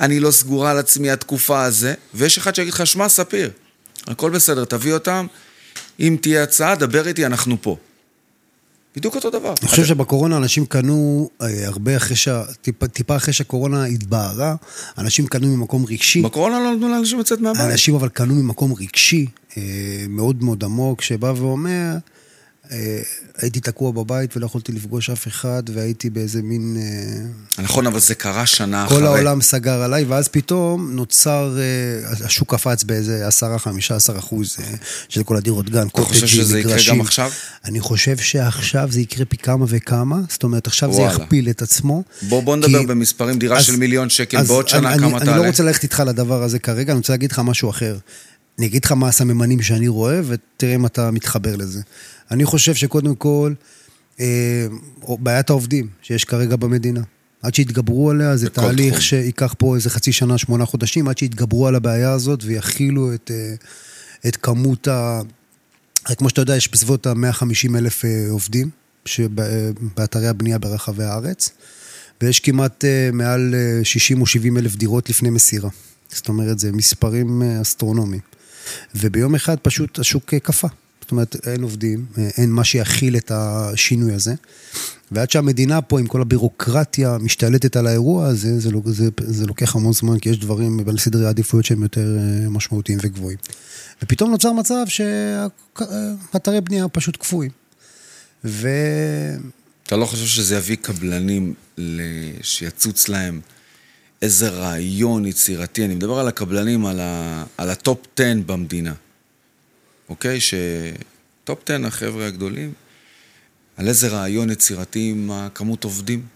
אני 0.00 0.20
לא 0.20 0.30
סגורה 0.30 0.70
על 0.70 0.78
עצמי 0.78 1.10
התקופה 1.10 1.64
הזה, 1.64 1.94
ויש 2.14 2.38
אחד 2.38 2.54
שיגיד 2.54 2.72
לך, 2.72 2.86
שמע, 2.86 3.08
ספיר, 3.08 3.50
הכל 4.06 4.30
בסדר, 4.30 4.64
תביא 4.64 4.92
אותם, 4.92 5.26
אם 6.00 6.16
תהיה 6.20 6.42
הצעה, 6.42 6.74
דבר 6.74 7.08
איתי, 7.08 7.26
אנחנו 7.26 7.56
פה. 7.62 7.76
בדיוק 8.96 9.14
אותו 9.14 9.30
דבר. 9.30 9.54
אני 9.60 9.68
חושב 9.68 9.84
שבקורונה 9.84 10.36
אנשים 10.36 10.66
קנו 10.66 11.30
אה, 11.42 11.66
הרבה 11.66 11.96
אחרי 11.96 12.16
ש... 12.16 12.28
טיפה, 12.62 12.88
טיפה 12.88 13.16
אחרי 13.16 13.32
שהקורונה 13.32 13.84
התבהרה, 13.84 14.54
אנשים 14.98 15.26
קנו 15.26 15.56
ממקום 15.56 15.84
רגשי. 15.84 16.22
בקורונה 16.22 16.58
לא 16.58 16.74
נתנו 16.74 16.88
לאנשים 16.88 17.20
לצאת 17.20 17.40
מהבית. 17.40 17.60
אנשים 17.60 17.94
אבל 17.94 18.08
קנו 18.08 18.34
ממקום 18.34 18.74
רגשי 18.74 19.26
אה, 19.56 19.62
מאוד 20.08 20.44
מאוד 20.44 20.64
עמוק, 20.64 21.02
שבא 21.02 21.32
ואומר, 21.36 21.96
הייתי 23.38 23.60
תקוע 23.60 23.90
בבית 23.90 24.36
ולא 24.36 24.46
יכולתי 24.46 24.72
לפגוש 24.72 25.10
אף 25.10 25.26
אחד, 25.26 25.62
והייתי 25.74 26.10
באיזה 26.10 26.42
מין... 26.42 26.76
אה, 26.76 27.62
נכון, 27.62 27.86
אבל 27.86 28.00
זה 28.00 28.14
קרה 28.14 28.46
שנה 28.46 28.86
כל 28.88 28.94
אחרי. 28.94 28.98
כל 28.98 29.06
העולם 29.06 29.42
סגר 29.42 29.82
עליי, 29.82 30.04
ואז 30.04 30.28
פתאום 30.28 30.90
נוצר, 30.92 31.56
אה, 31.58 32.26
השוק 32.26 32.54
קפץ 32.54 32.84
באיזה 32.84 33.28
10-15 33.28 34.18
אחוז, 34.18 34.56
של 35.08 35.22
כל 35.22 35.36
הדירות 35.36 35.70
גן, 35.70 35.88
קוטג'ים, 35.88 36.16
מגרשים. 36.16 36.18
אתה 36.18 36.26
חושב 36.26 36.26
שזה 36.26 36.60
יקרה 36.60 36.94
גם 36.94 37.00
עכשיו? 37.00 37.30
אני 37.64 37.80
חושב 37.80 38.16
שעכשיו 38.16 38.88
זה 38.90 39.00
יקרה 39.00 39.24
פי 39.24 39.36
כמה 39.36 39.64
וכמה, 39.68 40.20
זאת 40.28 40.42
אומרת, 40.42 40.66
עכשיו 40.66 40.90
וואלה. 40.90 41.14
זה 41.16 41.22
יכפיל 41.22 41.50
את 41.50 41.62
עצמו. 41.62 42.02
בוא, 42.22 42.42
בוא 42.42 42.56
נדבר 42.56 42.78
כי... 42.78 42.86
במספרים, 42.86 43.38
דירה 43.38 43.56
אז, 43.56 43.64
של 43.64 43.76
מיליון 43.76 44.10
שקל, 44.10 44.42
בעוד 44.42 44.68
שנה 44.68 44.92
אני, 44.92 44.98
כמה 44.98 45.18
תעלה? 45.18 45.32
אני 45.32 45.40
לא 45.40 45.46
רוצה 45.46 45.62
ללכת 45.62 45.82
איתך 45.82 46.02
לדבר 46.06 46.42
הזה 46.42 46.58
כרגע, 46.58 46.92
אני 46.92 46.98
רוצה 46.98 47.12
להגיד 47.12 47.32
לך 47.32 47.38
משהו 47.38 47.70
אחר. 47.70 47.98
אני 48.58 48.66
אגיד 48.66 48.84
לך 48.84 48.92
מה 48.92 49.08
הסממנים 49.08 49.62
שאני 49.62 49.88
רואה, 49.88 50.20
ותראה 50.26 50.74
אם 50.74 50.86
אתה 50.86 51.10
מתחבר 51.10 51.56
לזה. 51.56 51.80
אני 52.30 52.44
חושב 52.44 52.74
שקודם 52.74 53.14
כל, 53.14 53.52
אה, 54.20 54.66
בעיית 55.08 55.50
העובדים 55.50 55.88
שיש 56.02 56.24
כרגע 56.24 56.56
במדינה. 56.56 57.00
עד 57.44 57.54
שיתגברו 57.54 58.10
עליה, 58.10 58.36
זה 58.36 58.50
תהליך 58.50 58.92
תחום. 58.92 59.00
שייקח 59.00 59.54
פה 59.58 59.74
איזה 59.76 59.90
חצי 59.90 60.12
שנה, 60.12 60.38
שמונה 60.38 60.64
חודשים, 60.64 61.08
עד 61.08 61.18
שיתגברו 61.18 61.68
על 61.68 61.74
הבעיה 61.74 62.12
הזאת 62.12 62.40
ויכילו 62.44 63.14
את, 63.14 63.30
אה, 63.34 63.54
את 64.28 64.36
כמות 64.36 64.88
ה... 64.88 65.20
כמו 66.18 66.28
שאתה 66.28 66.40
יודע, 66.40 66.56
יש 66.56 66.72
בסביבות 66.72 67.06
ה-150 67.06 67.76
אלף 67.76 68.04
אה, 68.04 68.26
עובדים 68.30 68.70
באתרי 69.96 70.26
הבנייה 70.26 70.58
ברחבי 70.58 71.04
הארץ, 71.04 71.50
ויש 72.22 72.40
כמעט 72.40 72.84
אה, 72.84 73.10
מעל 73.12 73.54
60 73.82 74.20
או 74.20 74.26
70 74.26 74.58
אלף 74.58 74.76
דירות 74.76 75.10
לפני 75.10 75.30
מסירה. 75.30 75.70
זאת 76.08 76.28
אומרת, 76.28 76.58
זה 76.58 76.72
מספרים 76.72 77.42
אסטרונומיים. 77.42 78.22
וביום 78.94 79.34
אחד 79.34 79.56
פשוט 79.58 79.98
השוק 79.98 80.34
קפא. 80.34 80.68
זאת 81.04 81.10
אומרת, 81.10 81.36
אין 81.46 81.62
עובדים, 81.62 82.06
אין 82.16 82.50
מה 82.50 82.64
שיכיל 82.64 83.16
את 83.16 83.30
השינוי 83.34 84.14
הזה. 84.14 84.34
ועד 85.12 85.30
שהמדינה 85.30 85.82
פה, 85.82 86.00
עם 86.00 86.06
כל 86.06 86.20
הבירוקרטיה, 86.20 87.18
משתלטת 87.20 87.76
על 87.76 87.86
האירוע 87.86 88.26
הזה, 88.26 88.60
זה, 88.60 88.70
זה, 88.86 89.08
זה 89.18 89.46
לוקח 89.46 89.76
המון 89.76 89.92
זמן, 89.92 90.18
כי 90.18 90.28
יש 90.28 90.38
דברים 90.38 90.76
בסדרי 90.76 91.26
העדיפויות 91.26 91.64
שהם 91.64 91.82
יותר 91.82 92.16
אה, 92.18 92.48
משמעותיים 92.48 92.98
וגבוהים. 93.02 93.38
ופתאום 94.02 94.30
נוצר 94.30 94.52
מצב 94.52 94.84
שאתרי 94.88 96.60
בנייה 96.60 96.88
פשוט 96.88 97.16
קפואים. 97.16 97.50
ו... 98.44 98.68
אתה 99.86 99.96
לא 99.96 100.06
חושב 100.06 100.26
שזה 100.26 100.56
יביא 100.56 100.76
קבלנים 100.76 101.54
שיצוץ 102.42 103.08
להם 103.08 103.40
איזה 104.22 104.48
רעיון 104.48 105.24
יצירתי, 105.24 105.84
אני 105.84 105.94
מדבר 105.94 106.18
על 106.18 106.28
הקבלנים, 106.28 106.86
על, 106.86 107.00
ה, 107.00 107.44
על 107.58 107.70
הטופ 107.70 107.98
10 108.16 108.24
במדינה, 108.46 108.92
אוקיי? 110.08 110.38
שטופ 110.40 111.70
10, 111.70 111.86
החבר'ה 111.86 112.26
הגדולים, 112.26 112.72
על 113.76 113.88
איזה 113.88 114.08
רעיון 114.08 114.50
יצירתי 114.50 115.10
עם 115.10 115.30
הכמות 115.30 115.84
עובדים. 115.84 116.26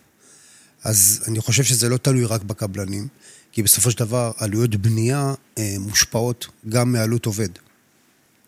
אז 0.85 1.25
אני 1.29 1.41
חושב 1.41 1.63
שזה 1.63 1.89
לא 1.89 1.97
תלוי 1.97 2.25
רק 2.25 2.43
בקבלנים, 2.43 3.09
כי 3.53 3.63
בסופו 3.63 3.91
של 3.91 3.99
דבר 3.99 4.33
עלויות 4.39 4.77
בנייה 4.77 5.35
אה, 5.59 5.77
מושפעות 5.79 6.47
גם 6.69 6.93
מעלות 6.93 7.27
עובד. 7.27 7.49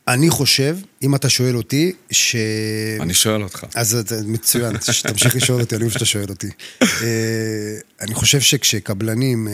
אני 0.08 0.30
חושב, 0.30 0.78
אם 1.02 1.14
אתה 1.14 1.28
שואל 1.28 1.56
אותי, 1.56 1.92
ש... 2.10 2.36
אני 3.00 3.14
שואל 3.14 3.42
אותך. 3.42 3.64
אז 3.74 3.96
מצוין, 4.26 4.76
תמשיך 5.08 5.36
לשאול 5.36 5.60
אותי, 5.60 5.74
אני 5.74 5.82
אוהב 5.82 5.92
שאתה 5.92 6.04
שואל 6.04 6.28
אותי. 6.28 6.48
אה, 6.82 6.86
אני 8.00 8.14
חושב 8.14 8.40
שכשקבלנים 8.40 9.48
אה, 9.48 9.52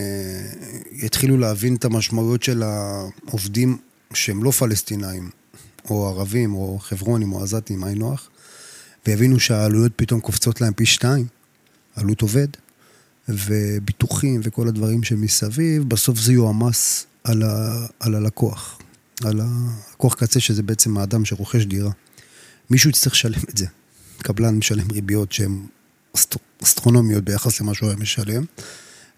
יתחילו 0.93 1.39
להבין 1.39 1.75
את 1.75 1.85
המשמעויות 1.85 2.43
של 2.43 2.63
העובדים 2.63 3.79
שהם 4.15 4.45
לא 4.45 4.51
פלסטינאים, 4.51 5.31
או 5.91 6.09
ערבים, 6.09 6.55
או 6.55 6.79
חברונים, 6.79 7.33
או 7.33 7.43
עזתים, 7.43 7.85
היינו 7.85 8.09
נוח, 8.09 8.29
ויבינו 9.07 9.41
שהעלויות 9.41 9.93
פתאום 9.97 10.21
קופצות 10.21 10.61
להם 10.61 10.73
פי 10.73 10.87
שתיים, 10.87 11.27
עלות 11.97 12.23
עובד, 12.23 12.49
וביטוחים 13.29 14.41
וכל 14.45 14.69
הדברים 14.69 15.03
שמסביב, 15.03 15.89
בסוף 15.89 16.19
זה 16.19 16.33
יועמס 16.33 17.07
על, 17.25 17.43
ה, 17.43 17.87
על 18.01 18.15
הלקוח, 18.15 18.79
על 19.25 19.41
הלקוח 19.41 20.15
קצה, 20.15 20.41
שזה 20.41 20.63
בעצם 20.63 20.99
האדם 20.99 21.25
שרוכש 21.25 21.65
דירה. 21.65 21.91
מישהו 22.71 22.91
יצטרך 22.91 23.13
לשלם 23.13 23.41
את 23.51 23.57
זה. 23.57 23.67
קבלן 24.19 24.55
משלם 24.55 24.91
ריביות 24.93 25.33
שהן 25.33 25.67
אסטרונומיות 26.63 27.25
ביחס 27.25 27.61
למה 27.61 27.75
שהוא 27.75 27.89
היה 27.89 27.99
משלם, 27.99 28.45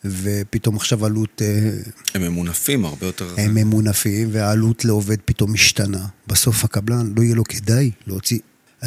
ופתאום 0.05 0.77
עכשיו 0.77 1.07
עלות... 1.07 1.43
אה, 1.43 1.71
הם 2.15 2.23
ממונפים 2.23 2.85
הרבה 2.85 3.07
יותר... 3.07 3.35
הם 3.37 3.55
ממונפים, 3.55 4.29
והעלות 4.33 4.85
לעובד 4.85 5.17
פתאום 5.25 5.53
משתנה. 5.53 6.07
בסוף 6.27 6.65
הקבלן, 6.65 7.13
לא 7.17 7.23
יהיה 7.23 7.35
לו 7.35 7.45
כדאי 7.45 7.91
להוציא... 8.07 8.39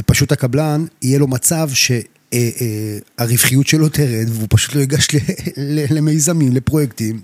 פשוט 0.06 0.32
הקבלן, 0.32 0.86
יהיה 1.02 1.19
לו 1.19 1.28
מצב 1.28 1.69
ש... 1.74 1.91
אה, 1.91 2.02
אה, 2.34 2.97
הרווחיות 3.17 3.67
שלו 3.67 3.89
תרד, 3.89 4.30
והוא 4.30 4.47
פשוט 4.50 4.76
לא 4.76 4.80
ייגש 4.80 5.08
למיזמים, 5.95 6.56
לפרויקטים. 6.56 7.21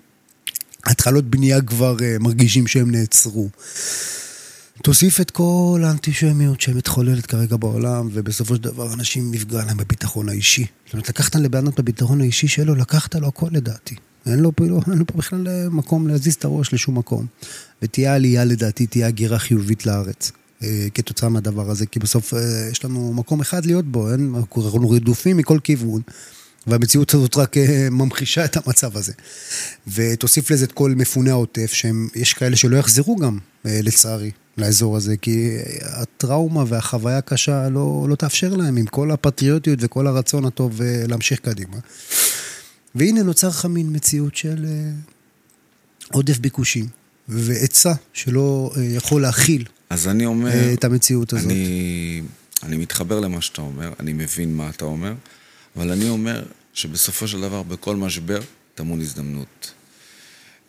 התחלות 0.86 1.26
בנייה 1.26 1.62
כבר 1.62 1.98
מרגישים 2.20 2.68
שהם 2.68 2.92
נעצרו. 2.92 3.50
תוסיף 4.84 5.22
את 5.22 5.32
כל 5.32 5.82
האנטישמיות 5.86 6.62
שמתחוללת 6.62 7.26
כרגע 7.26 7.56
בעולם, 7.58 8.10
ובסופו 8.14 8.56
של 8.56 8.62
דבר 8.62 8.94
אנשים 8.94 9.32
נפגע 9.32 9.66
להם 9.66 9.78
בביטחון 9.78 10.30
האישי. 10.30 10.66
זאת 10.86 10.94
אומרת, 10.94 11.10
לקחת 11.10 11.36
לבן 11.36 11.58
אדם 11.58 11.68
את 11.68 11.80
הביטחון 11.80 12.22
האישי 12.22 12.48
שלו, 12.48 12.76
לקחת 12.76 13.16
לו 13.16 13.28
הכל 13.28 13.48
לדעתי. 13.52 13.96
אין 14.26 14.40
לו, 14.40 14.52
לא, 14.60 14.80
אין 14.92 14.98
לו 14.98 15.08
פה 15.08 15.18
בכלל 15.18 15.48
מקום 15.72 16.08
להזיז 16.08 16.34
את 16.34 16.46
הראש 16.46 16.74
לשום 16.74 16.98
מקום. 16.98 17.26
ותהיה 17.82 18.16
עלייה 18.16 18.46
לדעתי, 18.46 18.88
תהיה 18.88 19.08
הגירה 19.08 19.40
חיובית 19.40 19.86
לארץ. 19.86 20.32
אה, 20.64 20.88
כתוצאה 20.94 21.30
מהדבר 21.30 21.72
הזה, 21.72 21.86
כי 21.86 22.00
בסוף 22.00 22.34
אה, 22.34 22.70
יש 22.72 22.86
לנו 22.86 23.14
מקום 23.14 23.42
אחד 23.42 23.66
להיות 23.66 23.86
בו, 23.86 24.12
אין? 24.12 24.34
אנחנו 24.36 24.90
רדופים 24.90 25.38
מכל 25.38 25.60
כיוון. 25.64 26.02
והמציאות 26.68 27.14
הזאת 27.14 27.38
רק 27.38 27.58
אה, 27.58 27.88
ממחישה 27.92 28.46
את 28.46 28.58
המצב 28.58 28.98
הזה. 28.98 29.14
ותוסיף 29.88 30.52
לזה 30.52 30.66
את 30.66 30.72
כל 30.72 30.92
מפוני 30.92 31.30
העוטף, 31.30 31.74
שיש 31.74 32.34
כאלה 32.34 32.56
שלא 32.56 32.78
יחזרו 32.78 33.16
גם, 33.16 33.38
לצערי, 33.66 34.32
לאזור 34.58 34.98
הזה, 34.98 35.18
כי 35.18 35.58
הטראומה 35.82 36.64
והחוויה 36.68 37.18
הקשה 37.18 37.70
לא, 37.70 38.06
לא 38.10 38.16
תאפשר 38.16 38.54
להם, 38.54 38.78
עם 38.78 38.86
כל 38.86 39.12
הפטריוטיות 39.12 39.80
וכל 39.82 40.08
הרצון 40.08 40.46
הטוב 40.46 40.82
להמשיך 41.08 41.40
קדימה. 41.40 41.78
והנה 42.96 43.24
נוצר 43.24 43.48
לך 43.48 43.66
מין 43.66 43.96
מציאות 43.96 44.36
של 44.36 44.66
עודף 46.12 46.38
ביקושים, 46.38 46.86
והיצע 47.28 47.94
שלא 48.14 48.72
יכול 48.78 49.22
להכיל 49.22 49.66
אז 49.90 50.08
אני 50.08 50.26
אומר... 50.26 50.52
אה, 50.52 50.74
את 50.74 50.84
המציאות 50.84 51.34
הזאת. 51.34 51.46
אני, 51.46 52.22
אני 52.64 52.78
מתחבר 52.78 53.20
למה 53.20 53.42
שאתה 53.42 53.62
אומר, 53.62 53.94
אני 54.00 54.14
מבין 54.14 54.58
מה 54.58 54.70
אתה 54.70 54.86
אומר, 54.86 55.14
אבל 55.76 55.92
אני 55.92 56.10
אומר 56.10 56.44
שבסופו 56.74 57.28
של 57.28 57.42
דבר 57.42 57.64
בכל 57.64 57.96
משבר 57.96 58.40
טמון 58.76 59.02
הזדמנות. 59.02 59.72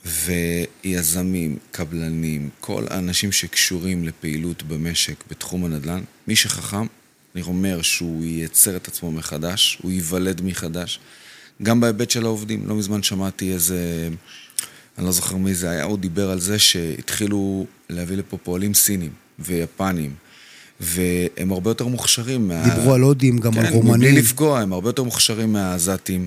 ויזמים, 0.06 1.58
קבלנים, 1.70 2.48
כל 2.60 2.84
האנשים 2.90 3.32
שקשורים 3.32 4.04
לפעילות 4.04 4.62
במשק 4.62 5.24
בתחום 5.30 5.64
הנדל"ן, 5.64 6.00
מי 6.28 6.36
שחכם, 6.36 6.86
אני 7.34 7.42
אומר 7.42 7.82
שהוא 7.82 8.24
ייצר 8.24 8.76
את 8.76 8.88
עצמו 8.88 9.12
מחדש, 9.12 9.78
הוא 9.82 9.90
ייוולד 9.90 10.42
מחדש, 10.42 11.00
גם 11.62 11.80
בהיבט 11.80 12.10
של 12.10 12.24
העובדים. 12.24 12.68
לא 12.68 12.74
מזמן 12.74 13.02
שמעתי 13.02 13.52
איזה 13.52 14.08
אני 14.98 15.06
לא 15.06 15.12
זוכר 15.12 15.36
מי 15.36 15.54
זה 15.54 15.70
היה, 15.70 15.84
הוא 15.84 15.98
דיבר 15.98 16.30
על 16.30 16.40
זה 16.40 16.58
שהתחילו 16.58 17.66
להביא 17.90 18.16
לפה 18.16 18.36
פועלים 18.36 18.74
סינים 18.74 19.10
ויפנים, 19.38 20.14
והם 20.80 21.52
הרבה 21.52 21.70
יותר 21.70 21.86
מוכשרים 21.86 22.48
מה... 22.48 22.62
דיברו 22.64 22.94
על 22.94 23.00
הודים, 23.00 23.38
גם 23.38 23.52
כן, 23.52 23.58
על 23.58 23.72
רומנים. 23.72 23.92
כן, 23.92 23.98
מבלי 23.98 24.12
לפגוע, 24.12 24.60
הם 24.60 24.72
הרבה 24.72 24.88
יותר 24.88 25.02
מוכשרים 25.02 25.52
מהעזתים, 25.52 26.26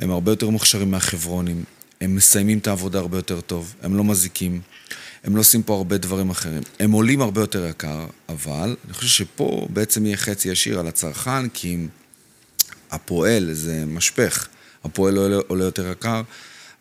הם 0.00 0.10
הרבה 0.10 0.32
יותר 0.32 0.50
מוכשרים 0.50 0.90
מהחברונים, 0.90 1.64
הם 2.00 2.16
מסיימים 2.16 2.58
את 2.58 2.66
העבודה 2.66 2.98
הרבה 2.98 3.18
יותר 3.18 3.40
טוב, 3.40 3.74
הם 3.82 3.96
לא 3.96 4.04
מזיקים, 4.04 4.60
הם 5.24 5.36
לא 5.36 5.40
עושים 5.40 5.62
פה 5.62 5.74
הרבה 5.74 5.98
דברים 5.98 6.30
אחרים. 6.30 6.62
הם 6.80 6.92
עולים 6.92 7.20
הרבה 7.20 7.40
יותר 7.40 7.66
יקר, 7.66 8.06
אבל 8.28 8.76
אני 8.84 8.94
חושב 8.94 9.08
שפה 9.08 9.66
בעצם 9.70 10.06
יהיה 10.06 10.16
חצי 10.16 10.48
ישיר 10.48 10.80
על 10.80 10.86
הצרכן, 10.86 11.48
כי 11.48 11.74
אם 11.74 11.88
הפועל 12.90 13.52
זה 13.52 13.84
משפך, 13.86 14.48
הפועל 14.84 15.16
עולה, 15.16 15.36
עולה 15.46 15.64
יותר 15.64 15.90
יקר. 15.90 16.22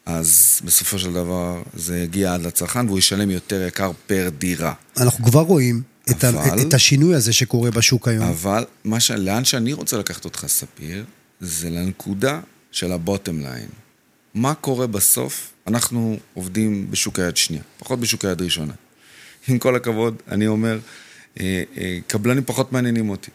אז 0.06 0.62
בסופו 0.65 0.99
של 0.99 1.13
דבר 1.13 1.62
זה 1.73 1.97
יגיע 1.97 2.34
עד 2.34 2.41
לצרכן 2.41 2.88
והוא 2.88 2.99
ישלם 2.99 3.32
יותר 3.32 3.67
יקר 3.67 3.91
פר 4.08 4.30
דירה. 4.38 4.73
אנחנו 4.97 5.25
כבר 5.25 5.41
רואים 5.41 5.82
אבל, 6.10 6.15
את, 6.15 6.23
ה, 6.23 6.67
את 6.67 6.73
השינוי 6.73 7.15
הזה 7.15 7.34
שקורה 7.34 7.71
בשוק 7.71 8.08
היום. 8.08 8.23
אבל 8.23 8.65
ש, 8.99 9.12
לאן 9.12 9.45
שאני 9.45 9.73
רוצה 9.73 9.97
לקחת 9.97 10.25
אותך, 10.25 10.45
ספיר, 10.47 11.06
זה 11.39 11.69
לנקודה 11.69 12.39
של 12.71 12.91
הבוטם 12.91 13.39
ליין. 13.39 13.69
מה 14.34 14.54
קורה 14.54 14.88
בסוף? 14.88 15.54
אנחנו 15.68 16.18
עובדים 16.34 16.92
בשוק 16.92 17.20
היד 17.20 17.38
שנייה, 17.38 17.63
פחות 17.80 18.00
בשוק 18.00 18.26
היד 18.26 18.42
ראשונה. 18.42 18.74
עם 19.48 19.60
כל 19.60 19.76
הכבוד, 19.76 20.16
אני 20.32 20.48
אומר, 20.48 20.80
אה, 21.40 21.63
אה, 21.78 21.98
קבלנים 22.08 22.44
פחות 22.46 22.74
מעניינים 22.74 23.10
אותי. 23.10 23.32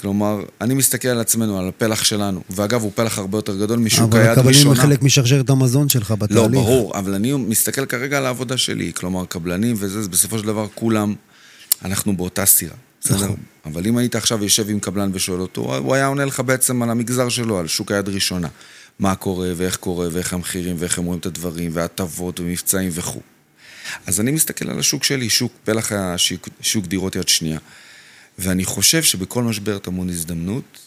כלומר, 0.00 0.42
אני 0.60 0.74
מסתכל 0.74 1.08
על 1.08 1.20
עצמנו, 1.20 1.58
על 1.58 1.68
הפלח 1.68 2.04
שלנו, 2.04 2.40
ואגב, 2.50 2.82
הוא 2.82 2.92
פלח 2.94 3.18
הרבה 3.18 3.38
יותר 3.38 3.56
גדול 3.56 3.78
משוק 3.78 4.14
היד 4.14 4.28
ראשונה. 4.28 4.32
אבל 4.32 4.50
הקבלנים 4.50 4.68
הם 4.68 4.74
חלק 4.74 5.02
משרשרת 5.02 5.50
המזון 5.50 5.88
שלך 5.88 6.10
בתהליך. 6.10 6.42
לא, 6.42 6.48
ברור, 6.48 6.98
אבל 6.98 7.14
אני 7.14 7.32
מסתכל 7.32 7.86
כרגע 7.86 8.18
על 8.18 8.26
העבודה 8.26 8.56
שלי, 8.56 8.92
כלומר, 8.92 9.24
קבלנים 9.24 9.76
וזה, 9.78 10.08
בסופו 10.08 10.38
של 10.38 10.46
דבר 10.46 10.66
כולם, 10.74 11.14
אנחנו 11.84 12.16
באותה 12.16 12.46
סירה. 12.46 12.74
בסדר? 13.00 13.24
נכון. 13.24 13.36
אבל 13.64 13.86
אם 13.86 13.96
היית 13.96 14.14
עכשיו 14.14 14.44
יושב 14.44 14.70
עם 14.70 14.80
קבלן 14.80 15.10
ושואל 15.12 15.40
אותו, 15.40 15.76
הוא 15.76 15.94
היה 15.94 16.06
עונה 16.06 16.24
לך 16.24 16.40
בעצם 16.40 16.82
על 16.82 16.90
המגזר 16.90 17.28
שלו, 17.28 17.58
על 17.58 17.66
שוק 17.66 17.92
היד 17.92 18.08
ראשונה. 18.08 18.48
מה 18.98 19.14
קורה, 19.14 19.52
ואיך 19.56 19.76
קורה, 19.76 20.08
ואיך 20.12 20.32
המחירים, 20.32 20.76
ואיך 20.78 20.98
הם 20.98 21.04
רואים 21.04 21.20
את 21.20 21.26
הדברים, 21.26 21.70
והטבות, 21.74 22.40
ומבצעים 22.40 22.90
וכו'. 22.92 23.20
אז 24.06 24.20
אני 24.20 24.30
מסתכל 24.30 24.70
על 24.70 24.78
השוק 24.78 25.04
שלי, 25.04 25.30
שוק 25.30 25.52
פלח 25.64 25.92
השוק, 25.92 26.48
שוק 26.60 26.86
דירות 26.86 27.16
יד 27.16 27.28
שנייה. 27.28 27.58
ואני 28.38 28.64
חושב 28.64 29.02
שבכל 29.02 29.42
משבר 29.42 29.78
טמון 29.78 30.08
הזדמנות. 30.08 30.78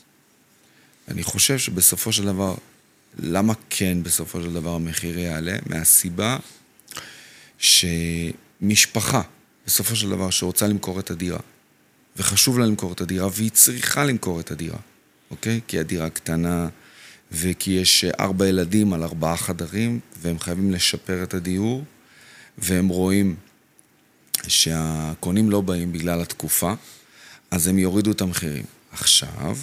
אני 1.08 1.24
חושב 1.24 1.58
שבסופו 1.58 2.12
של 2.12 2.26
דבר, 2.26 2.56
למה 3.20 3.54
כן 3.70 4.04
בסופו 4.04 4.42
של 4.42 4.54
דבר 4.54 4.76
המחיר 4.76 5.20
יעלה? 5.20 5.58
מהסיבה 5.66 6.38
שמשפחה, 7.58 9.22
בסופו 9.66 9.96
של 9.96 10.10
דבר, 10.10 10.30
שרוצה 10.30 10.68
למכור 10.68 11.00
את 11.00 11.12
הדירה, 11.12 11.40
וחשוב 12.18 12.60
לה 12.60 12.66
למכור 12.66 12.94
את 12.94 13.02
הדירה, 13.02 13.28
והיא 13.34 13.52
צריכה 13.52 14.06
למכור 14.06 14.40
את 14.40 14.52
הדירה, 14.52 14.78
אוקיי? 15.32 15.60
כי 15.68 15.80
הדירה 15.80 16.10
קטנה, 16.10 16.68
וכי 17.32 17.72
יש 17.72 18.06
ארבע 18.20 18.48
ילדים 18.48 18.94
על 18.94 19.04
ארבעה 19.04 19.38
חדרים, 19.38 20.00
והם 20.22 20.40
חייבים 20.40 20.72
לשפר 20.72 21.24
את 21.24 21.34
הדיור, 21.34 21.84
והם 22.58 22.88
רואים 22.88 23.36
שהקונים 24.48 25.50
לא 25.50 25.62
באים 25.62 25.92
בגלל 25.92 26.22
התקופה, 26.22 26.74
אז 27.52 27.68
הם 27.68 27.80
יורידו 27.80 28.12
את 28.12 28.22
המחירים. 28.22 28.64
עכשיו, 28.92 29.58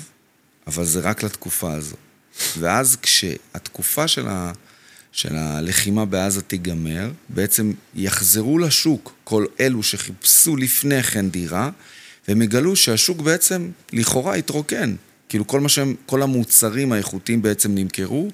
אבל 0.67 0.85
זה 0.85 1.01
רק 1.01 1.23
לתקופה 1.23 1.73
הזו. 1.73 1.97
ואז 2.59 2.97
כשהתקופה 3.03 4.09
של, 4.09 4.29
ה, 4.29 4.53
של 5.13 5.37
הלחימה 5.37 6.05
בעזה 6.05 6.43
תיגמר, 6.43 7.11
בעצם 7.29 7.73
יחזרו 7.95 8.59
לשוק 8.59 9.15
כל 9.25 9.47
אלו 9.61 9.83
שחיפשו 9.83 10.57
לפני 10.57 11.03
כן 11.03 11.31
דירה, 11.31 11.71
והם 12.29 12.43
יגלו 12.43 12.77
שהשוק 12.77 13.21
בעצם 13.21 13.71
לכאורה 13.93 14.35
התרוקן. 14.35 14.95
כאילו 15.29 15.47
כל, 15.47 15.69
שהם, 15.69 15.95
כל 16.07 16.23
המוצרים 16.23 16.93
האיכותיים 16.93 17.43
בעצם 17.43 17.75
נמכרו, 17.75 18.29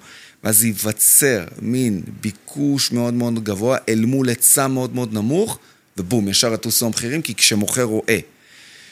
ואז 0.44 0.64
ייווצר 0.64 1.44
מין 1.62 2.02
ביקוש 2.20 2.92
מאוד 2.92 3.14
מאוד 3.14 3.44
גבוה 3.44 3.78
אל 3.88 4.04
מול 4.04 4.28
היצע 4.28 4.66
מאוד 4.66 4.94
מאוד 4.94 5.12
נמוך, 5.12 5.58
ובום, 5.96 6.28
ישר 6.28 6.54
יטוסו 6.54 6.86
המחירים, 6.86 7.22
כי 7.22 7.34
כשמוכר 7.34 7.82
רואה 7.82 8.18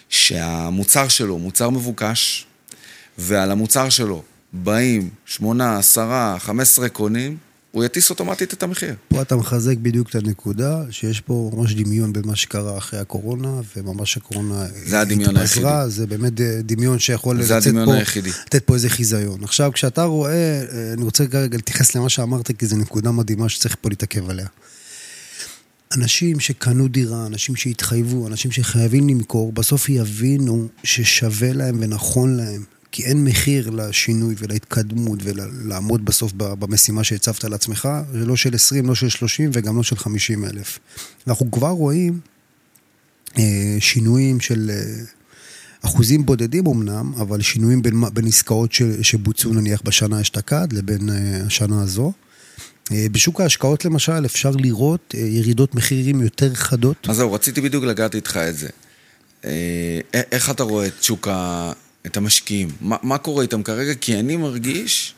שהמוצר 0.08 1.08
שלו 1.08 1.38
מוצר 1.38 1.70
מבוקש, 1.70 2.46
ועל 3.18 3.50
המוצר 3.50 3.88
שלו 3.88 4.22
באים 4.52 5.08
שמונה, 5.26 5.78
עשרה, 5.78 6.36
חמש 6.38 6.62
עשרה 6.68 6.88
קונים, 6.88 7.36
הוא 7.72 7.84
יטיס 7.84 8.10
אוטומטית 8.10 8.54
את 8.54 8.62
המחיר. 8.62 8.94
פה 9.08 9.22
אתה 9.22 9.36
מחזק 9.36 9.76
בדיוק 9.76 10.10
את 10.10 10.14
הנקודה, 10.14 10.82
שיש 10.90 11.20
פה 11.20 11.50
ממש 11.54 11.74
דמיון 11.74 12.12
בין 12.12 12.22
מה 12.26 12.36
שקרה 12.36 12.78
אחרי 12.78 13.00
הקורונה, 13.00 13.60
וממש 13.76 14.16
הקורונה 14.16 14.66
זה 14.86 15.00
הדמיון 15.00 15.36
היחידי. 15.36 15.68
זה 15.88 16.06
באמת 16.06 16.32
דמיון 16.64 16.98
שיכול 16.98 17.42
זה 17.42 17.56
לצאת 17.56 17.74
פה, 17.84 17.94
היחידי. 17.94 18.30
לתת 18.30 18.64
פה 18.64 18.74
איזה 18.74 18.88
חיזיון. 18.88 19.44
עכשיו, 19.44 19.72
כשאתה 19.72 20.04
רואה, 20.04 20.32
אה, 20.32 20.92
אני 20.92 21.02
רוצה 21.02 21.26
כרגע 21.26 21.56
להתייחס 21.56 21.94
למה 21.96 22.08
שאמרת, 22.08 22.50
כי 22.58 22.66
זו 22.66 22.76
נקודה 22.76 23.10
מדהימה 23.10 23.48
שצריך 23.48 23.76
פה 23.80 23.88
להתעכב 23.88 24.30
עליה. 24.30 24.46
אנשים 25.96 26.40
שקנו 26.40 26.88
דירה, 26.88 27.26
אנשים 27.26 27.56
שהתחייבו, 27.56 28.26
אנשים 28.26 28.50
שחייבים 28.50 29.08
למכור, 29.08 29.52
בסוף 29.52 29.88
יבינו 29.88 30.68
ששווה 30.84 31.52
להם 31.52 31.78
ונכון 31.80 32.36
להם 32.36 32.64
כי 32.92 33.04
אין 33.04 33.24
מחיר 33.24 33.70
לשינוי 33.70 34.34
ולהתקדמות 34.38 35.18
ולעמוד 35.22 36.04
בסוף 36.04 36.32
במשימה 36.36 37.04
שהצבת 37.04 37.44
לעצמך, 37.44 37.88
זה 38.12 38.26
לא 38.26 38.36
של 38.36 38.54
20, 38.54 38.86
לא 38.86 38.94
של 38.94 39.08
30 39.08 39.50
וגם 39.52 39.76
לא 39.76 39.82
של 39.82 39.96
50 39.96 40.44
אלף. 40.44 40.78
אנחנו 41.26 41.50
כבר 41.50 41.68
רואים 41.68 42.20
אה, 43.38 43.76
שינויים 43.80 44.40
של 44.40 44.70
אה, 44.70 45.02
אחוזים 45.82 46.26
בודדים 46.26 46.66
אמנם, 46.66 47.12
אבל 47.16 47.42
שינויים 47.42 47.82
בין, 47.82 48.02
בין 48.12 48.26
עסקאות 48.26 48.72
ש, 48.72 48.82
שבוצעו 49.02 49.52
נניח 49.52 49.82
בשנה 49.84 50.20
אשתקד 50.20 50.72
לבין 50.72 51.10
אה, 51.10 51.42
השנה 51.46 51.82
הזו. 51.82 52.12
בשוק 53.12 53.40
ההשקעות 53.40 53.84
למשל 53.84 54.24
אפשר 54.26 54.50
לראות 54.50 55.14
ירידות 55.14 55.74
מחירים 55.74 56.20
יותר 56.20 56.54
חדות. 56.54 56.96
אז 57.08 57.16
זהו, 57.16 57.32
רציתי 57.32 57.60
בדיוק 57.60 57.84
לגעת 57.84 58.14
איתך 58.14 58.36
את 58.36 58.56
זה. 58.56 58.68
איך 60.12 60.50
אתה 60.50 60.62
רואה 60.62 60.86
את 60.86 61.02
שוק 61.02 61.28
ה... 61.28 61.72
את 62.06 62.16
המשקיעים? 62.16 62.68
מה, 62.80 62.96
מה 63.02 63.18
קורה 63.18 63.42
איתם 63.42 63.62
כרגע? 63.62 63.94
כי 63.94 64.20
אני 64.20 64.36
מרגיש 64.36 65.14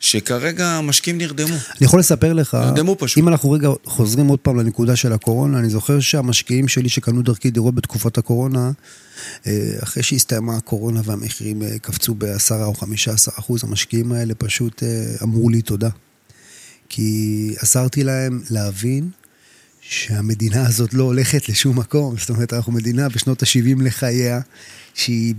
שכרגע 0.00 0.68
המשקיעים 0.68 1.18
נרדמו. 1.18 1.54
אני 1.54 1.80
יכול 1.80 2.00
לספר 2.00 2.32
לך, 2.32 2.54
נרדמו 2.54 2.96
פשוט. 2.98 3.18
אם 3.18 3.28
אנחנו 3.28 3.50
רגע 3.50 3.68
חוזרים 3.84 4.26
עוד 4.26 4.38
פעם 4.38 4.56
לנקודה 4.56 4.96
של 4.96 5.12
הקורונה, 5.12 5.58
אני 5.58 5.70
זוכר 5.70 6.00
שהמשקיעים 6.00 6.68
שלי 6.68 6.88
שקנו 6.88 7.22
דרכי 7.22 7.50
דירות 7.50 7.74
בתקופת 7.74 8.18
הקורונה, 8.18 8.70
אה, 9.46 9.76
אחרי 9.82 10.02
שהסתיימה 10.02 10.56
הקורונה 10.56 11.00
והמחירים 11.04 11.62
אה, 11.62 11.78
קפצו 11.78 12.14
ב-10 12.18 12.54
או 12.62 12.74
15 12.74 13.34
אחוז, 13.38 13.64
המשקיעים 13.64 14.12
האלה 14.12 14.34
פשוט 14.34 14.82
אה, 14.82 14.88
אמרו 15.22 15.48
לי 15.48 15.62
תודה. 15.62 15.88
כי 16.88 17.54
עזרתי 17.58 18.04
להם 18.04 18.42
להבין 18.50 19.10
שהמדינה 19.80 20.66
הזאת 20.66 20.94
לא 20.94 21.04
הולכת 21.04 21.48
לשום 21.48 21.78
מקום. 21.78 22.16
זאת 22.18 22.30
אומרת, 22.30 22.52
אנחנו 22.52 22.72
מדינה 22.72 23.08
בשנות 23.08 23.42
ה-70 23.42 23.82
לחייה, 23.82 24.40
שהיא 24.94 25.34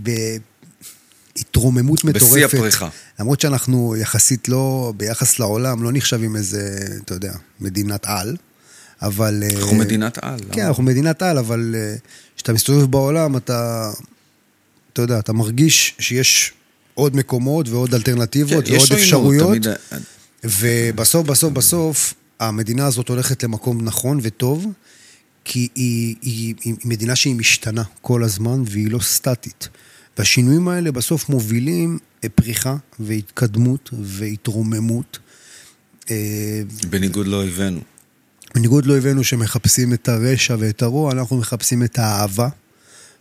התרוממות 1.36 2.04
מטורפת. 2.04 2.32
בשיא 2.32 2.44
הפריחה. 2.44 2.88
למרות 3.20 3.40
שאנחנו 3.40 3.96
יחסית 3.96 4.48
לא, 4.48 4.92
ביחס 4.96 5.38
לעולם, 5.38 5.82
לא 5.82 5.90
נחשבים 5.92 6.36
איזה, 6.36 6.78
אתה 7.04 7.14
יודע, 7.14 7.32
מדינת 7.60 8.06
על, 8.06 8.36
אבל... 9.02 9.42
אנחנו 9.56 9.76
uh, 9.76 9.80
מדינת 9.80 10.18
על. 10.22 10.38
כן, 10.52 10.60
למה? 10.60 10.68
אנחנו 10.68 10.82
מדינת 10.82 11.22
על, 11.22 11.38
אבל 11.38 11.74
אה, 11.78 11.94
כשאתה 12.36 12.52
מסתובב 12.52 12.90
בעולם, 12.90 13.36
אתה, 13.36 13.90
אתה 14.92 15.02
יודע, 15.02 15.18
אתה 15.18 15.32
מרגיש 15.32 15.94
שיש 15.98 16.52
עוד 16.94 17.16
מקומות 17.16 17.68
ועוד 17.68 17.94
אלטרנטיבות 17.94 18.64
כן, 18.64 18.72
ועוד 18.72 18.92
אפשרויות. 18.92 19.48
תמיד... 19.48 19.66
ובסוף, 20.44 21.26
בסוף, 21.26 21.52
בסוף, 21.52 22.14
המדינה 22.40 22.86
הזאת 22.86 23.08
הולכת 23.08 23.42
למקום 23.42 23.82
נכון 23.82 24.18
וטוב, 24.22 24.66
כי 25.44 25.68
היא, 25.74 26.16
היא, 26.22 26.54
היא, 26.64 26.74
היא 26.80 26.88
מדינה 26.90 27.16
שהיא 27.16 27.34
משתנה 27.34 27.82
כל 28.02 28.24
הזמן 28.24 28.62
והיא 28.66 28.90
לא 28.90 28.98
סטטית. 28.98 29.68
והשינויים 30.18 30.68
האלה 30.68 30.92
בסוף 30.92 31.28
מובילים 31.28 31.98
פריחה 32.34 32.76
והתקדמות 32.98 33.90
והתרוממות. 33.92 35.18
אה, 36.10 36.62
בניגוד 36.90 37.26
לאויבינו. 37.26 37.80
בניגוד 38.54 38.86
לאויבינו 38.86 39.24
שמחפשים 39.24 39.92
את 39.92 40.08
הרשע 40.08 40.56
ואת 40.58 40.82
הרוע, 40.82 41.12
אנחנו 41.12 41.36
מחפשים 41.36 41.82
את 41.82 41.98
האהבה. 41.98 42.48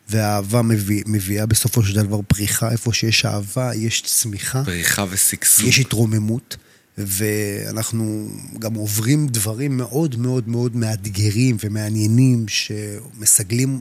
והאהבה 0.09 0.61
מביא, 0.61 1.03
מביאה 1.05 1.45
בסופו 1.45 1.83
של 1.83 1.95
דבר 1.95 2.19
פריחה, 2.27 2.71
איפה 2.71 2.93
שיש 2.93 3.25
אהבה, 3.25 3.75
יש 3.75 4.01
צמיחה. 4.01 4.63
פריחה 4.65 5.05
ושגשוג. 5.09 5.67
יש 5.67 5.79
התרוממות, 5.79 6.57
ואנחנו 6.97 8.29
גם 8.59 8.73
עוברים 8.73 9.27
דברים 9.27 9.77
מאוד 9.77 10.15
מאוד 10.15 10.49
מאוד 10.49 10.75
מאתגרים 10.75 11.57
ומעניינים, 11.63 12.45
שמסגלים 12.47 13.79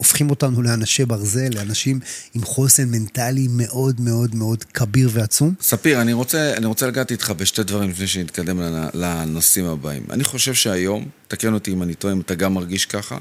הופכים 0.00 0.30
אותנו 0.30 0.62
לאנשי 0.62 1.04
ברזל, 1.04 1.48
לאנשים 1.54 2.00
עם 2.34 2.44
חוסן 2.44 2.88
מנטלי 2.88 3.46
מאוד 3.50 4.00
מאוד 4.00 4.34
מאוד 4.34 4.64
כביר 4.64 5.10
ועצום. 5.12 5.54
ספיר, 5.60 6.00
אני 6.00 6.12
רוצה, 6.12 6.54
אני 6.56 6.66
רוצה 6.66 6.86
לגעת 6.86 7.10
איתך 7.10 7.32
בשתי 7.36 7.62
דברים 7.62 7.90
לפני 7.90 8.06
שנתקדם 8.06 8.60
לנושאים 8.94 9.64
הבאים. 9.64 10.02
אני 10.10 10.24
חושב 10.24 10.54
שהיום, 10.54 11.08
תקן 11.28 11.54
אותי 11.54 11.72
אם 11.72 11.82
אני 11.82 11.94
טועה, 11.94 12.14
אם 12.14 12.20
אתה 12.20 12.34
גם 12.34 12.54
מרגיש 12.54 12.86
ככה, 12.86 13.18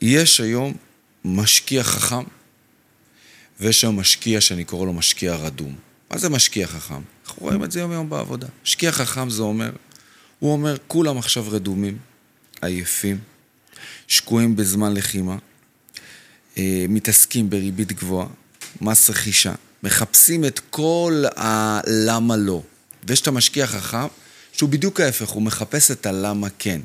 יש 0.00 0.40
היום 0.40 0.74
משקיע 1.24 1.82
חכם, 1.82 2.24
ויש 3.60 3.84
היום 3.84 4.00
משקיע 4.00 4.40
שאני 4.40 4.64
קורא 4.64 4.86
לו 4.86 4.92
משקיע 4.92 5.34
רדום. 5.34 5.74
מה 6.10 6.18
זה 6.18 6.28
משקיע 6.28 6.66
חכם? 6.66 7.00
אנחנו 7.26 7.42
רואים 7.46 7.64
את 7.64 7.72
זה 7.72 7.80
יום 7.80 7.92
יום 7.92 8.10
בעבודה. 8.10 8.46
משקיע 8.64 8.92
חכם 8.92 9.30
זה 9.30 9.42
אומר, 9.42 9.70
הוא 10.38 10.52
אומר, 10.52 10.76
כולם 10.86 11.18
עכשיו 11.18 11.44
רדומים, 11.50 11.98
עייפים, 12.62 13.18
שקועים 14.08 14.56
בזמן 14.56 14.94
לחימה, 14.94 15.36
אה, 16.58 16.86
מתעסקים 16.88 17.50
בריבית 17.50 17.92
גבוהה, 17.92 18.26
מס 18.80 19.10
רכישה, 19.10 19.54
מחפשים 19.82 20.44
את 20.44 20.60
כל 20.70 21.24
הלמה 21.36 22.36
לא. 22.36 22.62
ויש 23.08 23.20
את 23.20 23.26
המשקיע 23.26 23.64
החכם, 23.64 24.06
שהוא 24.52 24.68
בדיוק 24.68 25.00
ההפך, 25.00 25.28
הוא 25.28 25.42
מחפש 25.42 25.90
את 25.90 26.06
הלמה 26.06 26.48
כן. 26.58 26.80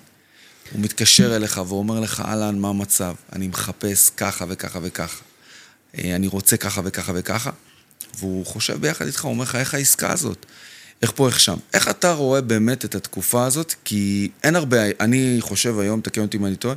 הוא 0.71 0.81
מתקשר 0.81 1.35
אליך 1.35 1.61
ואומר 1.67 1.99
לך, 1.99 2.23
אהלן, 2.25 2.59
מה 2.59 2.69
המצב? 2.69 3.15
אני 3.33 3.47
מחפש 3.47 4.09
ככה 4.09 4.45
וככה 4.49 4.79
וככה. 4.83 5.21
אה, 5.97 6.15
אני 6.15 6.27
רוצה 6.27 6.57
ככה 6.57 6.81
וככה 6.85 7.11
וככה. 7.15 7.51
והוא 8.19 8.45
חושב 8.45 8.81
ביחד 8.81 9.05
איתך, 9.05 9.25
הוא 9.25 9.31
אומר 9.31 9.43
לך, 9.43 9.55
איך 9.55 9.73
העסקה 9.73 10.13
הזאת? 10.13 10.45
איך 11.01 11.11
פה, 11.15 11.27
איך 11.27 11.39
שם. 11.39 11.57
איך 11.73 11.89
אתה 11.89 12.13
רואה 12.13 12.41
באמת 12.41 12.85
את 12.85 12.95
התקופה 12.95 13.45
הזאת? 13.45 13.73
כי 13.83 14.29
אין 14.43 14.55
הרבה, 14.55 14.77
אני 14.99 15.37
חושב 15.39 15.79
היום, 15.79 16.01
תקן 16.01 16.21
אותי 16.21 16.37
אם 16.37 16.45
אני 16.45 16.55
טועה, 16.55 16.75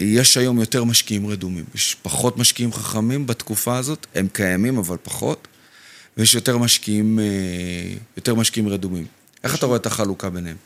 יש 0.00 0.36
היום 0.36 0.60
יותר 0.60 0.84
משקיעים 0.84 1.26
רדומים. 1.26 1.64
יש 1.74 1.96
פחות 2.02 2.38
משקיעים 2.38 2.72
חכמים 2.72 3.26
בתקופה 3.26 3.78
הזאת, 3.78 4.06
הם 4.14 4.28
קיימים 4.32 4.78
אבל 4.78 4.96
פחות, 5.02 5.48
ויש 6.16 6.34
יותר 6.34 6.58
משקיעים, 6.58 7.18
אה, 7.18 7.24
יותר 8.16 8.34
משקיעים 8.34 8.68
רדומים. 8.68 9.06
איך 9.44 9.54
אתה 9.54 9.66
רואה 9.66 9.76
את 9.76 9.86
החלוקה 9.86 10.30
ביניהם? 10.30 10.56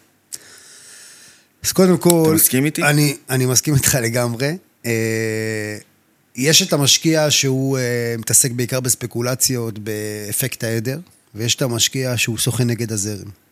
אז 1.64 1.72
קודם 1.72 1.98
כל... 1.98 2.24
אתה 2.26 2.34
מסכים 2.34 2.64
איתי? 2.64 2.82
אני, 2.82 3.16
אני 3.30 3.46
מסכים 3.46 3.74
איתך 3.74 3.98
לגמרי. 4.02 4.56
אה, 4.86 5.78
יש 6.36 6.62
את 6.62 6.72
המשקיע 6.72 7.30
שהוא 7.30 7.78
אה, 7.78 8.14
מתעסק 8.18 8.50
בעיקר 8.50 8.80
בספקולציות, 8.80 9.78
באפקט 9.78 10.64
העדר, 10.64 10.98
ויש 11.34 11.54
את 11.54 11.62
המשקיע 11.62 12.16
שהוא 12.16 12.38
סוכן 12.38 12.66
נגד 12.66 12.92
הזרם. 12.92 13.43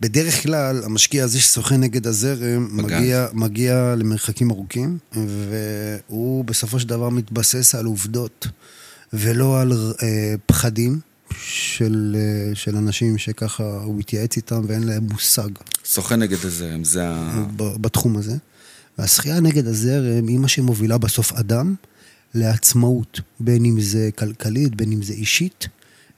בדרך 0.00 0.42
כלל, 0.42 0.82
המשקיע 0.84 1.24
הזה 1.24 1.40
שסוכן 1.40 1.80
נגד 1.80 2.06
הזרם, 2.06 2.68
מגיע, 2.72 3.26
מגיע 3.32 3.94
למרחקים 3.98 4.50
ארוכים, 4.50 4.98
והוא 5.12 6.44
בסופו 6.44 6.80
של 6.80 6.88
דבר 6.88 7.08
מתבסס 7.08 7.74
על 7.74 7.84
עובדות, 7.84 8.46
ולא 9.12 9.60
על 9.60 9.72
אה, 10.02 10.34
פחדים 10.46 11.00
של, 11.40 12.16
אה, 12.18 12.54
של 12.54 12.76
אנשים 12.76 13.18
שככה 13.18 13.64
הוא 13.84 13.98
מתייעץ 13.98 14.36
איתם 14.36 14.62
ואין 14.66 14.82
להם 14.82 15.06
מושג. 15.10 15.48
סוכן 15.84 16.22
נגד 16.22 16.44
הזרם, 16.44 16.84
זה 16.84 17.08
ה... 17.08 17.44
בתחום 17.56 18.16
הזה. 18.16 18.36
והשחייה 18.98 19.40
נגד 19.40 19.66
הזרם 19.66 20.28
היא 20.28 20.38
מה 20.38 20.48
שמובילה 20.48 20.98
בסוף 20.98 21.32
אדם 21.32 21.74
לעצמאות, 22.34 23.20
בין 23.40 23.64
אם 23.64 23.80
זה 23.80 24.10
כלכלית, 24.18 24.74
בין 24.74 24.92
אם 24.92 25.02
זה 25.02 25.12
אישית. 25.12 25.68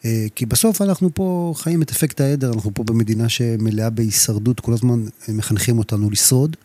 אה, 0.04 0.26
כי 0.34 0.46
בסוף 0.46 0.82
אנחנו 0.82 1.10
פה 1.14 1.54
חיים 1.56 1.82
את 1.82 1.90
אפקט 1.90 2.20
העדר, 2.20 2.52
אנחנו 2.52 2.74
פה 2.74 2.84
במדינה 2.84 3.28
שמלאה 3.28 3.90
בהישרדות, 3.90 4.60
כל 4.60 4.72
הזמן 4.72 5.04
מחנכים 5.28 5.78
אותנו 5.78 6.10
לשרוד. 6.10 6.56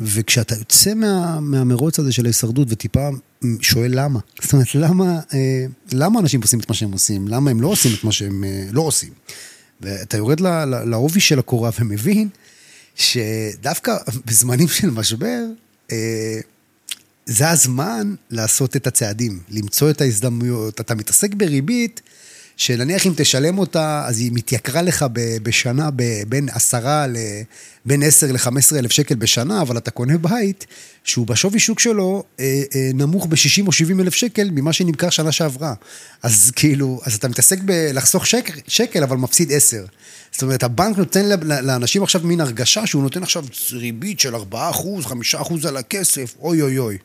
וכשאתה 0.00 0.54
יוצא 0.54 0.94
מה, 0.94 1.40
מהמרוץ 1.40 1.98
הזה 1.98 2.12
של 2.12 2.24
ההישרדות 2.24 2.68
וטיפה 2.70 3.08
שואל 3.60 3.90
למה, 3.94 4.20
זאת 4.42 4.52
אומרת, 4.52 4.74
למה, 4.74 5.20
אה, 5.34 5.66
למה 5.92 6.20
אנשים 6.20 6.42
עושים 6.42 6.60
את 6.60 6.68
מה 6.68 6.74
שהם 6.74 6.92
עושים? 6.92 7.28
למה 7.28 7.50
הם 7.50 7.60
לא 7.60 7.68
עושים 7.68 7.92
את 7.98 8.04
מה 8.04 8.12
שהם 8.12 8.44
אה, 8.44 8.64
לא 8.72 8.80
עושים? 8.80 9.12
ואתה 9.80 10.16
יורד 10.16 10.40
לעובי 10.86 11.20
של 11.20 11.38
הקורה 11.38 11.70
ומבין 11.80 12.28
שדווקא 12.94 13.96
בזמנים 14.26 14.68
של 14.68 14.90
משבר, 14.90 15.44
זה 17.26 17.50
הזמן 17.50 18.14
לעשות 18.30 18.76
את 18.76 18.86
הצעדים, 18.86 19.40
למצוא 19.48 19.90
את 19.90 20.00
ההזדמנויות. 20.00 20.80
אתה 20.80 20.94
מתעסק 20.94 21.34
בריבית, 21.34 22.00
שנניח 22.58 23.06
אם 23.06 23.12
תשלם 23.16 23.58
אותה, 23.58 24.04
אז 24.06 24.20
היא 24.20 24.30
מתייקרה 24.34 24.82
לך 24.82 25.06
בשנה 25.42 25.90
בין 26.28 26.48
עשרה 26.52 27.06
ל... 27.06 27.16
בין 27.84 28.02
עשר 28.02 28.32
ל-15 28.32 28.76
אלף 28.76 28.92
שקל 28.92 29.14
בשנה, 29.14 29.62
אבל 29.62 29.78
אתה 29.78 29.90
קונה 29.90 30.18
בית 30.18 30.66
שהוא 31.04 31.26
בשווי 31.26 31.60
שוק 31.60 31.80
שלו 31.80 32.22
אה, 32.40 32.62
אה, 32.74 32.90
נמוך 32.94 33.26
ב-60 33.26 33.66
או 33.66 33.72
70 33.72 34.00
אלף 34.00 34.14
שקל 34.14 34.50
ממה 34.52 34.72
שנמכר 34.72 35.10
שנה 35.10 35.32
שעברה. 35.32 35.74
אז 36.22 36.52
כאילו, 36.56 37.00
אז 37.04 37.14
אתה 37.14 37.28
מתעסק 37.28 37.58
בלחסוך 37.64 38.26
שקל, 38.26 38.52
שקל 38.68 39.02
אבל 39.02 39.16
מפסיד 39.16 39.52
עשר. 39.52 39.84
זאת 40.32 40.42
אומרת, 40.42 40.62
הבנק 40.62 40.98
נותן 40.98 41.24
לאנשים 41.42 42.02
עכשיו 42.02 42.20
מין 42.24 42.40
הרגשה 42.40 42.86
שהוא 42.86 43.02
נותן 43.02 43.22
עכשיו 43.22 43.44
ריבית 43.72 44.20
של 44.20 44.34
4 44.34 44.70
אחוז, 44.70 45.06
5 45.06 45.34
אחוז 45.34 45.66
על 45.66 45.76
הכסף, 45.76 46.34
אוי 46.40 46.62
אוי 46.62 46.78
אוי. 46.78 46.98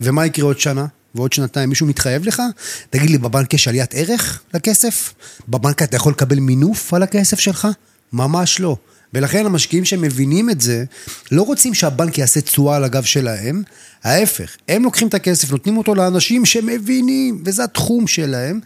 ומה 0.00 0.26
יקרה 0.26 0.44
עוד 0.44 0.60
שנה? 0.60 0.86
ועוד 1.16 1.32
שנתיים 1.32 1.68
מישהו 1.68 1.86
מתחייב 1.86 2.26
לך? 2.26 2.42
תגיד 2.90 3.10
לי, 3.10 3.18
בבנק 3.18 3.54
יש 3.54 3.68
עליית 3.68 3.94
ערך 3.94 4.42
לכסף? 4.54 5.14
בבנק 5.48 5.82
אתה 5.82 5.96
יכול 5.96 6.12
לקבל 6.12 6.38
מינוף 6.38 6.94
על 6.94 7.02
הכסף 7.02 7.40
שלך? 7.40 7.68
ממש 8.12 8.60
לא. 8.60 8.76
ולכן 9.14 9.46
המשקיעים 9.46 9.84
שמבינים 9.84 10.50
את 10.50 10.60
זה, 10.60 10.84
לא 11.32 11.42
רוצים 11.42 11.74
שהבנק 11.74 12.18
יעשה 12.18 12.40
תשואה 12.40 12.76
על 12.76 12.84
הגב 12.84 13.02
שלהם, 13.02 13.62
ההפך, 14.04 14.56
הם 14.68 14.84
לוקחים 14.84 15.08
את 15.08 15.14
הכסף, 15.14 15.50
נותנים 15.50 15.78
אותו 15.78 15.94
לאנשים 15.94 16.44
שמבינים, 16.44 17.42
וזה 17.44 17.64
התחום 17.64 18.06
שלהם, 18.06 18.60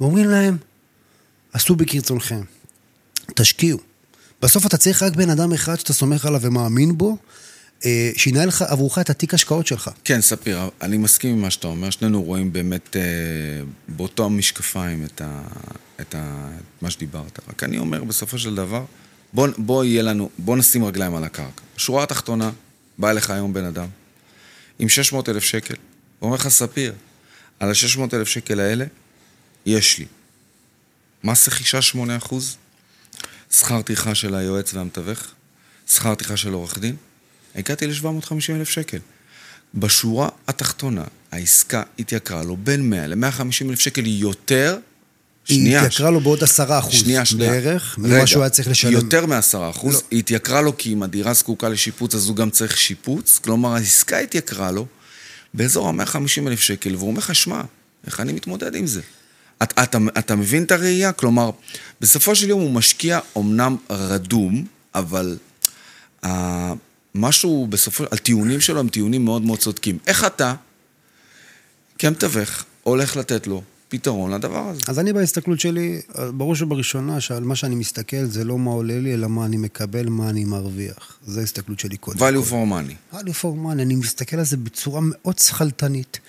ואומרים 0.00 0.28
להם, 0.28 0.56
עשו 1.52 1.76
בכרצונכם, 1.76 2.40
תשקיעו. 3.34 3.78
בסוף 4.42 4.66
אתה 4.66 4.76
צריך 4.76 5.02
רק 5.02 5.16
בן 5.16 5.30
אדם 5.30 5.52
אחד 5.52 5.78
שאתה 5.78 5.92
סומך 5.92 6.26
עליו 6.26 6.40
ומאמין 6.42 6.98
בו, 6.98 7.16
אה, 7.84 8.10
שינהל 8.16 8.48
לך 8.48 8.62
עבורך 8.62 8.98
את 8.98 9.10
התיק 9.10 9.34
השקעות 9.34 9.66
שלך. 9.66 9.90
כן, 10.04 10.20
ספיר, 10.20 10.58
אני 10.82 10.96
מסכים 10.96 11.30
עם 11.30 11.42
מה 11.42 11.50
שאתה 11.50 11.66
אומר, 11.66 11.90
שנינו 11.90 12.22
רואים 12.22 12.52
באמת 12.52 12.96
אה, 12.96 13.02
באותו 13.88 14.24
המשקפיים 14.24 15.04
את, 15.04 15.20
ה, 15.20 15.42
את, 16.00 16.14
ה, 16.14 16.48
את 16.58 16.82
מה 16.82 16.90
שדיברת. 16.90 17.40
רק 17.48 17.64
אני 17.64 17.78
אומר, 17.78 18.04
בסופו 18.04 18.38
של 18.38 18.54
דבר, 18.54 18.84
בוא, 19.32 19.48
בוא 19.58 19.84
יהיה 19.84 20.02
לנו, 20.02 20.30
בוא 20.38 20.56
נשים 20.56 20.84
רגליים 20.84 21.14
על 21.14 21.24
הקרקע. 21.24 21.62
בשורה 21.76 22.02
התחתונה, 22.02 22.50
בא 22.98 23.10
אליך 23.10 23.30
היום 23.30 23.52
בן 23.52 23.64
אדם 23.64 23.86
עם 24.78 24.88
600 24.88 25.28
אלף 25.28 25.44
שקל, 25.44 25.74
ואומר 26.22 26.34
לך, 26.34 26.48
ספיר, 26.48 26.92
על 27.60 27.68
ה-600 27.68 28.00
אלף 28.12 28.28
שקל 28.28 28.60
האלה, 28.60 28.84
יש 29.66 29.98
לי 29.98 30.06
מס 31.24 31.48
רכישה 31.48 31.78
8%, 32.30 32.34
שכר 33.50 33.82
טרחה 33.82 34.14
של 34.14 34.34
היועץ 34.34 34.74
והמתווך, 34.74 35.20
שכר 35.88 36.14
טרחה 36.14 36.36
של 36.36 36.52
עורך 36.52 36.78
דין, 36.78 36.96
הגעתי 37.56 37.86
ל-750 37.86 38.50
אלף 38.50 38.68
שקל. 38.68 38.98
בשורה 39.74 40.28
התחתונה, 40.48 41.04
העסקה 41.32 41.82
התייקרה 41.98 42.42
לו 42.42 42.56
בין 42.56 42.90
100 42.90 43.06
ל-150 43.06 43.70
אלף 43.70 43.80
שקל 43.80 44.06
יותר. 44.06 44.78
שנייה. 45.44 45.80
היא 45.80 45.86
התייקרה 45.86 46.10
לו 46.10 46.20
בעוד 46.20 46.42
עשרה 46.42 46.78
אחוז. 46.78 46.94
שנייה, 46.94 47.24
שנייה. 47.24 47.50
בערך, 47.50 47.98
ממה 47.98 48.26
שהוא 48.26 48.42
היה 48.42 48.50
צריך 48.50 48.68
לשלם. 48.68 48.92
יותר 48.92 49.26
מעשרה 49.26 49.70
אחוז. 49.70 49.94
לא. 49.94 50.00
היא 50.10 50.18
התייקרה 50.18 50.60
לו 50.60 50.78
כי 50.78 50.92
אם 50.92 51.02
הדירה 51.02 51.34
זקוקה 51.34 51.68
לשיפוץ, 51.68 52.14
אז 52.14 52.28
הוא 52.28 52.36
גם 52.36 52.50
צריך 52.50 52.76
שיפוץ. 52.76 53.38
כלומר, 53.38 53.74
העסקה 53.74 54.18
התייקרה 54.18 54.70
לו 54.70 54.86
באזור 55.54 55.88
ה-150 55.88 56.46
אלף 56.46 56.60
שקל, 56.60 56.96
והוא 56.96 57.08
אומר 57.08 57.18
לך, 57.18 57.34
שמע, 57.34 57.62
איך 58.06 58.20
אני 58.20 58.32
מתמודד 58.32 58.74
עם 58.74 58.86
זה? 58.86 59.00
אתה, 59.62 59.82
אתה, 59.82 59.98
אתה 60.18 60.36
מבין 60.36 60.62
את 60.62 60.72
הראייה? 60.72 61.12
כלומר, 61.12 61.50
בסופו 62.00 62.34
של 62.34 62.48
יום 62.48 62.60
הוא 62.60 62.70
משקיע 62.70 63.18
אומנם 63.36 63.76
רדום, 63.90 64.64
אבל 64.94 65.36
משהו 67.16 67.66
בסופו, 67.70 68.04
של... 68.04 68.08
הטיעונים 68.12 68.60
שלו 68.60 68.80
הם 68.80 68.88
טיעונים 68.88 69.24
מאוד 69.24 69.42
מאוד 69.42 69.58
צודקים. 69.58 69.98
איך 70.06 70.24
אתה, 70.24 70.54
כמתווך, 71.98 72.64
הולך 72.82 73.16
לתת 73.16 73.46
לו 73.46 73.62
פתרון 73.88 74.30
לדבר 74.30 74.68
הזה? 74.68 74.80
אז 74.88 74.98
אני 74.98 75.12
בהסתכלות 75.12 75.60
שלי, 75.60 76.00
בראש 76.34 76.62
ובראשונה, 76.62 77.20
שעל 77.20 77.44
מה 77.44 77.56
שאני 77.56 77.74
מסתכל 77.74 78.24
זה 78.24 78.44
לא 78.44 78.58
מה 78.58 78.70
עולה 78.70 79.00
לי, 79.00 79.14
אלא 79.14 79.28
מה 79.28 79.44
אני 79.46 79.56
מקבל, 79.56 80.08
מה 80.08 80.30
אני 80.30 80.44
מרוויח. 80.44 81.18
זו 81.26 81.40
ההסתכלות 81.40 81.80
שלי 81.80 81.96
קודם 81.96 82.18
value 82.18 82.50
for 82.50 82.52
money. 82.52 83.16
value 83.16 83.42
for 83.42 83.66
money, 83.66 83.72
אני 83.72 83.94
מסתכל 83.94 84.36
על 84.36 84.44
זה 84.44 84.56
בצורה 84.56 85.00
מאוד 85.02 85.38
שכלתנית. 85.38 86.20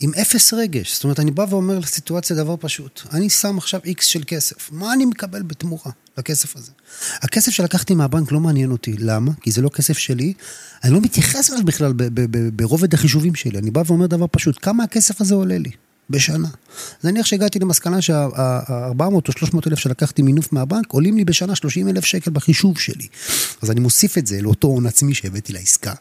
עם 0.00 0.14
אפס 0.14 0.52
רגש. 0.52 0.94
זאת 0.94 1.04
אומרת, 1.04 1.20
אני 1.20 1.30
בא 1.30 1.46
ואומר 1.48 1.78
לסיטואציה 1.78 2.36
דבר 2.36 2.54
פשוט. 2.60 3.02
אני 3.12 3.30
שם 3.30 3.58
עכשיו 3.58 3.80
איקס 3.84 4.06
של 4.06 4.22
כסף. 4.26 4.72
מה 4.72 4.92
אני 4.92 5.04
מקבל 5.04 5.42
בתמורה 5.42 5.92
לכסף 6.18 6.56
הזה? 6.56 6.72
הכסף 7.22 7.52
שלקחתי 7.52 7.94
מהבנק 7.94 8.32
לא 8.32 8.40
מעניין 8.40 8.70
אותי. 8.70 8.96
למה? 8.98 9.32
כי 9.40 9.50
זה 9.50 9.62
לא 9.62 9.68
כסף 9.68 9.98
שלי. 9.98 10.32
אני 10.84 10.92
לא 10.92 11.00
מתייחס 11.00 11.50
אליו 11.50 11.64
בכלל 11.64 11.92
ברובד 12.52 12.94
החישובים 12.94 13.34
שלי. 13.34 13.58
אני 13.58 13.70
בא 13.70 13.82
ואומר 13.86 14.06
דבר 14.06 14.26
פשוט, 14.30 14.58
כמה 14.62 14.84
הכסף 14.84 15.20
הזה 15.20 15.34
עולה 15.34 15.58
לי? 15.58 15.70
בשנה. 16.10 16.48
נניח 17.04 17.26
שהגעתי 17.26 17.58
למסקנה 17.58 18.02
שה-400 18.02 19.02
או 19.02 19.32
300 19.38 19.66
אלף 19.66 19.78
שלקחתי 19.78 20.22
מינוף 20.22 20.52
מהבנק, 20.52 20.92
עולים 20.92 21.16
לי 21.16 21.24
בשנה 21.24 21.54
30 21.54 21.88
אלף 21.88 22.04
שקל 22.04 22.30
בחישוב 22.30 22.78
שלי. 22.78 23.06
אז 23.62 23.70
אני 23.70 23.80
מוסיף 23.80 24.18
את 24.18 24.26
זה 24.26 24.42
לאותו 24.42 24.68
הון 24.68 24.86
עצמי 24.86 25.14
שהבאתי 25.14 25.52
לעסקה. 25.52 25.92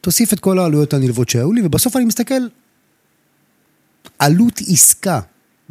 תוסיף 0.00 0.32
את 0.32 0.40
כל 0.40 0.58
העלויות 0.58 0.94
הנלוות 0.94 1.28
שהיו 1.28 1.52
לי, 1.52 1.62
ובסוף 1.64 1.96
אני 1.96 2.04
מסתכל, 2.04 2.42
עלות 4.22 4.60
עסקה 4.68 5.20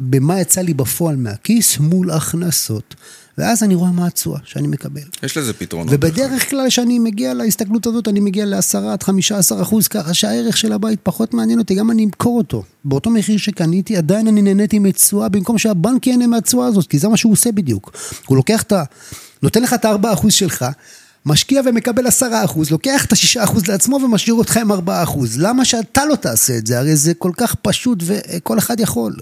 במה 0.00 0.40
יצא 0.40 0.60
לי 0.60 0.74
בפועל 0.74 1.16
מהכיס 1.16 1.78
מול 1.78 2.10
הכנסות. 2.10 2.94
ואז 3.38 3.62
אני 3.62 3.74
רואה 3.74 3.90
מה 3.90 4.06
התשואה 4.06 4.38
שאני 4.44 4.68
מקבל. 4.68 5.00
יש 5.22 5.36
לזה 5.36 5.52
פתרונות. 5.52 5.88
ובדרך 5.90 6.50
כלל 6.50 6.68
כשאני 6.68 6.98
מגיע 6.98 7.34
להסתכלות 7.34 7.86
הזאת, 7.86 8.08
אני 8.08 8.20
מגיע 8.20 8.44
לעשרה 8.44 8.92
עד 8.92 9.02
חמישה 9.02 9.38
עשר 9.38 9.62
אחוז, 9.62 9.88
ככה 9.88 10.14
שהערך 10.14 10.56
של 10.56 10.72
הבית 10.72 11.00
פחות 11.02 11.34
מעניין 11.34 11.58
אותי, 11.58 11.74
גם 11.74 11.90
אני 11.90 12.04
אמכור 12.04 12.38
אותו. 12.38 12.62
באותו 12.84 13.10
מחיר 13.10 13.38
שקניתי, 13.38 13.96
עדיין 13.96 14.28
אני 14.28 14.42
נהניתי 14.42 14.78
מתשואה, 14.78 15.28
במקום 15.28 15.58
שהבנק 15.58 16.06
ייהנה 16.06 16.26
מהתשואה 16.26 16.66
הזאת, 16.66 16.86
כי 16.86 16.98
זה 16.98 17.08
מה 17.08 17.16
שהוא 17.16 17.32
עושה 17.32 17.52
בדיוק. 17.52 17.92
הוא 18.26 18.36
לוקח 18.36 18.62
את 18.62 18.72
ה... 18.72 18.82
נותן 19.42 19.62
לך 19.62 19.74
את 19.74 19.84
הארבעה 19.84 20.12
אחוז 20.12 20.32
שלך, 20.32 20.64
משקיע 21.26 21.60
ומקבל 21.64 22.06
עשרה 22.06 22.44
אחוז, 22.44 22.70
לוקח 22.70 23.04
את 23.04 23.12
השישה 23.12 23.44
אחוז 23.44 23.66
לעצמו 23.66 23.96
ומשאיר 23.96 24.34
אותך 24.34 24.56
עם 24.56 24.72
ארבעה 24.72 25.02
אחוז. 25.02 25.38
למה 25.38 25.64
שאתה 25.64 26.04
לא 26.04 26.14
תעשה 26.14 26.58
את 26.58 26.66
זה? 26.66 26.78
הרי 26.78 26.96
זה 26.96 27.14
כל 27.14 27.32
כך 27.36 27.54
פשוט 27.54 27.98
וכל 28.06 28.58
אחד 28.58 28.80
יכול 28.80 29.16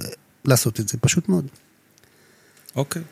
לעשות 0.45 0.81
את 0.81 0.89
זה, 0.89 0.99
פשוט 0.99 1.29
מאוד. 1.29 1.47
אוקיי. 2.77 3.03
Okay. 3.03 3.05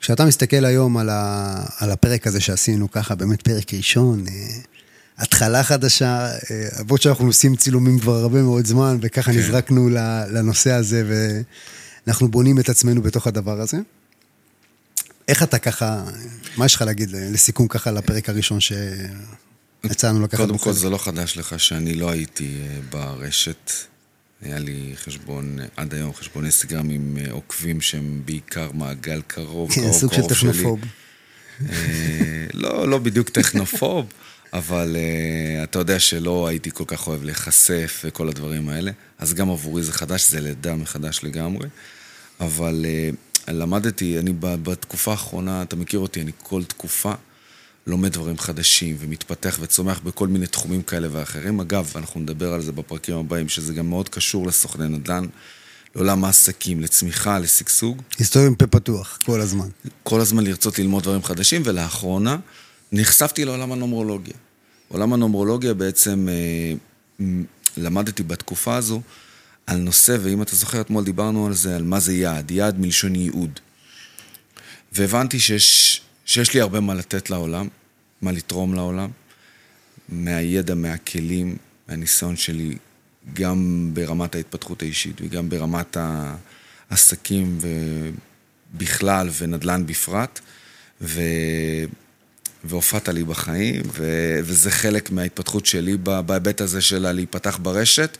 כשאתה 0.00 0.24
מסתכל 0.24 0.64
היום 0.64 0.96
על, 0.96 1.08
ה, 1.08 1.54
על 1.78 1.90
הפרק 1.90 2.26
הזה 2.26 2.40
שעשינו 2.40 2.90
ככה, 2.90 3.14
באמת 3.14 3.42
פרק 3.42 3.74
ראשון, 3.74 4.24
אה, 4.28 4.32
התחלה 5.18 5.62
חדשה, 5.62 6.26
אה, 6.26 6.68
למרות 6.80 7.02
שאנחנו 7.02 7.26
עושים 7.26 7.56
צילומים 7.56 7.98
כבר 7.98 8.16
הרבה 8.16 8.42
מאוד 8.42 8.66
זמן, 8.66 8.98
וככה 9.00 9.30
okay. 9.30 9.34
כן. 9.34 9.40
נזרקנו 9.40 9.88
לנושא 10.32 10.72
הזה, 10.72 11.04
ואנחנו 12.06 12.28
בונים 12.28 12.58
את 12.58 12.68
עצמנו 12.68 13.02
בתוך 13.02 13.26
הדבר 13.26 13.60
הזה. 13.60 13.76
איך 15.30 15.42
אתה 15.42 15.58
ככה, 15.58 16.04
מה 16.56 16.66
יש 16.66 16.74
לך 16.74 16.82
להגיד 16.82 17.10
לסיכום 17.10 17.68
ככה 17.68 17.90
לפרק 17.90 18.28
הראשון 18.28 18.58
שיצאנו 18.60 20.22
לקחת 20.22 20.40
קודם 20.40 20.58
כל, 20.58 20.72
זה 20.72 20.90
לא 20.90 20.98
חדש 20.98 21.36
לך 21.36 21.60
שאני 21.60 21.94
לא 21.94 22.10
הייתי 22.10 22.56
אה, 22.62 22.80
ברשת. 22.90 23.70
היה 24.42 24.58
לי 24.58 24.92
חשבון, 25.04 25.58
עד 25.76 25.94
היום 25.94 26.14
חשבון 26.14 26.44
אינסטגרם 26.44 26.90
עם 26.90 27.18
אה, 27.20 27.32
עוקבים 27.32 27.80
שהם 27.80 28.22
בעיקר 28.24 28.70
מעגל 28.74 29.22
קרוב, 29.26 29.72
כן, 29.72 29.80
קרוב, 29.80 29.92
סוג 29.92 30.12
של 30.12 30.22
טכנופוב. 30.28 30.80
אה, 31.68 32.46
לא, 32.54 32.88
לא 32.88 32.98
בדיוק 32.98 33.28
טכנופוב, 33.28 34.06
אבל 34.52 34.96
אתה 35.62 35.78
יודע 35.78 35.98
שלא 35.98 36.46
הייתי 36.46 36.70
כל 36.70 36.84
כך 36.86 37.06
אוהב 37.06 37.22
להיחשף 37.22 38.02
וכל 38.04 38.28
הדברים 38.28 38.68
האלה. 38.68 38.90
אז 39.18 39.34
גם 39.34 39.50
עבורי 39.50 39.82
זה 39.82 39.92
חדש, 39.92 40.30
זה 40.30 40.40
לידה 40.40 40.74
מחדש 40.74 41.20
לגמרי. 41.22 41.68
אבל 42.40 42.84
למדתי, 43.48 44.18
אני 44.18 44.32
בתקופה 44.40 45.10
האחרונה, 45.10 45.62
אתה 45.62 45.76
מכיר 45.76 46.00
אותי, 46.00 46.20
אני 46.22 46.32
כל 46.42 46.64
תקופה 46.64 47.12
לומד 47.86 48.12
דברים 48.12 48.38
חדשים 48.38 48.96
ומתפתח 48.98 49.58
וצומח 49.60 50.00
בכל 50.04 50.28
מיני 50.28 50.46
תחומים 50.46 50.82
כאלה 50.82 51.08
ואחרים. 51.12 51.60
אגב, 51.60 51.92
אנחנו 51.96 52.20
נדבר 52.20 52.52
על 52.52 52.60
זה 52.60 52.72
בפרקים 52.72 53.16
הבאים, 53.16 53.48
שזה 53.48 53.74
גם 53.74 53.88
מאוד 53.88 54.08
קשור 54.08 54.46
לסוכני 54.46 54.88
נדל"ן, 54.88 55.26
לעולם 55.94 56.24
העסקים, 56.24 56.80
לצמיחה, 56.80 57.38
לשגשוג. 57.38 58.02
היסטוריה 58.18 58.48
עם 58.48 58.54
פה 58.54 58.66
פתוח, 58.66 59.18
כל 59.24 59.40
הזמן. 59.40 59.68
כל 60.02 60.20
הזמן 60.20 60.44
לרצות 60.44 60.78
ללמוד 60.78 61.02
דברים 61.02 61.22
חדשים, 61.22 61.62
ולאחרונה 61.64 62.36
נחשפתי 62.92 63.44
לעולם 63.44 63.72
הנומרולוגיה. 63.72 64.34
עולם 64.88 65.12
הנומרולוגיה 65.12 65.74
בעצם 65.74 66.28
אה, 66.28 67.26
למדתי 67.76 68.22
בתקופה 68.22 68.76
הזו 68.76 69.00
על 69.66 69.76
נושא, 69.76 70.16
ואם 70.22 70.42
אתה 70.42 70.56
זוכר, 70.56 70.80
אתמול 70.80 71.04
דיברנו 71.04 71.46
על 71.46 71.52
זה, 71.52 71.76
על 71.76 71.82
מה 71.82 72.00
זה 72.00 72.12
יעד, 72.12 72.50
יעד 72.50 72.78
מלשון 72.78 73.14
ייעוד. 73.14 73.60
והבנתי 74.92 75.40
שיש, 75.40 76.00
שיש 76.24 76.54
לי 76.54 76.60
הרבה 76.60 76.80
מה 76.80 76.94
לתת 76.94 77.30
לעולם, 77.30 77.68
מה 78.22 78.32
לתרום 78.32 78.74
לעולם, 78.74 79.10
מהידע, 80.08 80.74
מהכלים, 80.74 81.56
מהניסיון 81.88 82.36
שלי, 82.36 82.76
גם 83.32 83.90
ברמת 83.92 84.34
ההתפתחות 84.34 84.82
האישית 84.82 85.20
וגם 85.20 85.48
ברמת 85.48 85.96
העסקים 86.90 87.58
ובכלל 88.74 89.28
ונדל"ן 89.38 89.86
בפרט. 89.86 90.40
ו... 91.00 91.22
והופעת 92.64 93.08
לי 93.08 93.24
בחיים, 93.24 93.82
ו... 93.86 94.04
וזה 94.42 94.70
חלק 94.70 95.10
מההתפתחות 95.10 95.66
שלי 95.66 95.96
בהיבט 95.96 96.60
הזה 96.60 96.80
של 96.80 97.12
להיפתח 97.12 97.58
ברשת. 97.62 98.18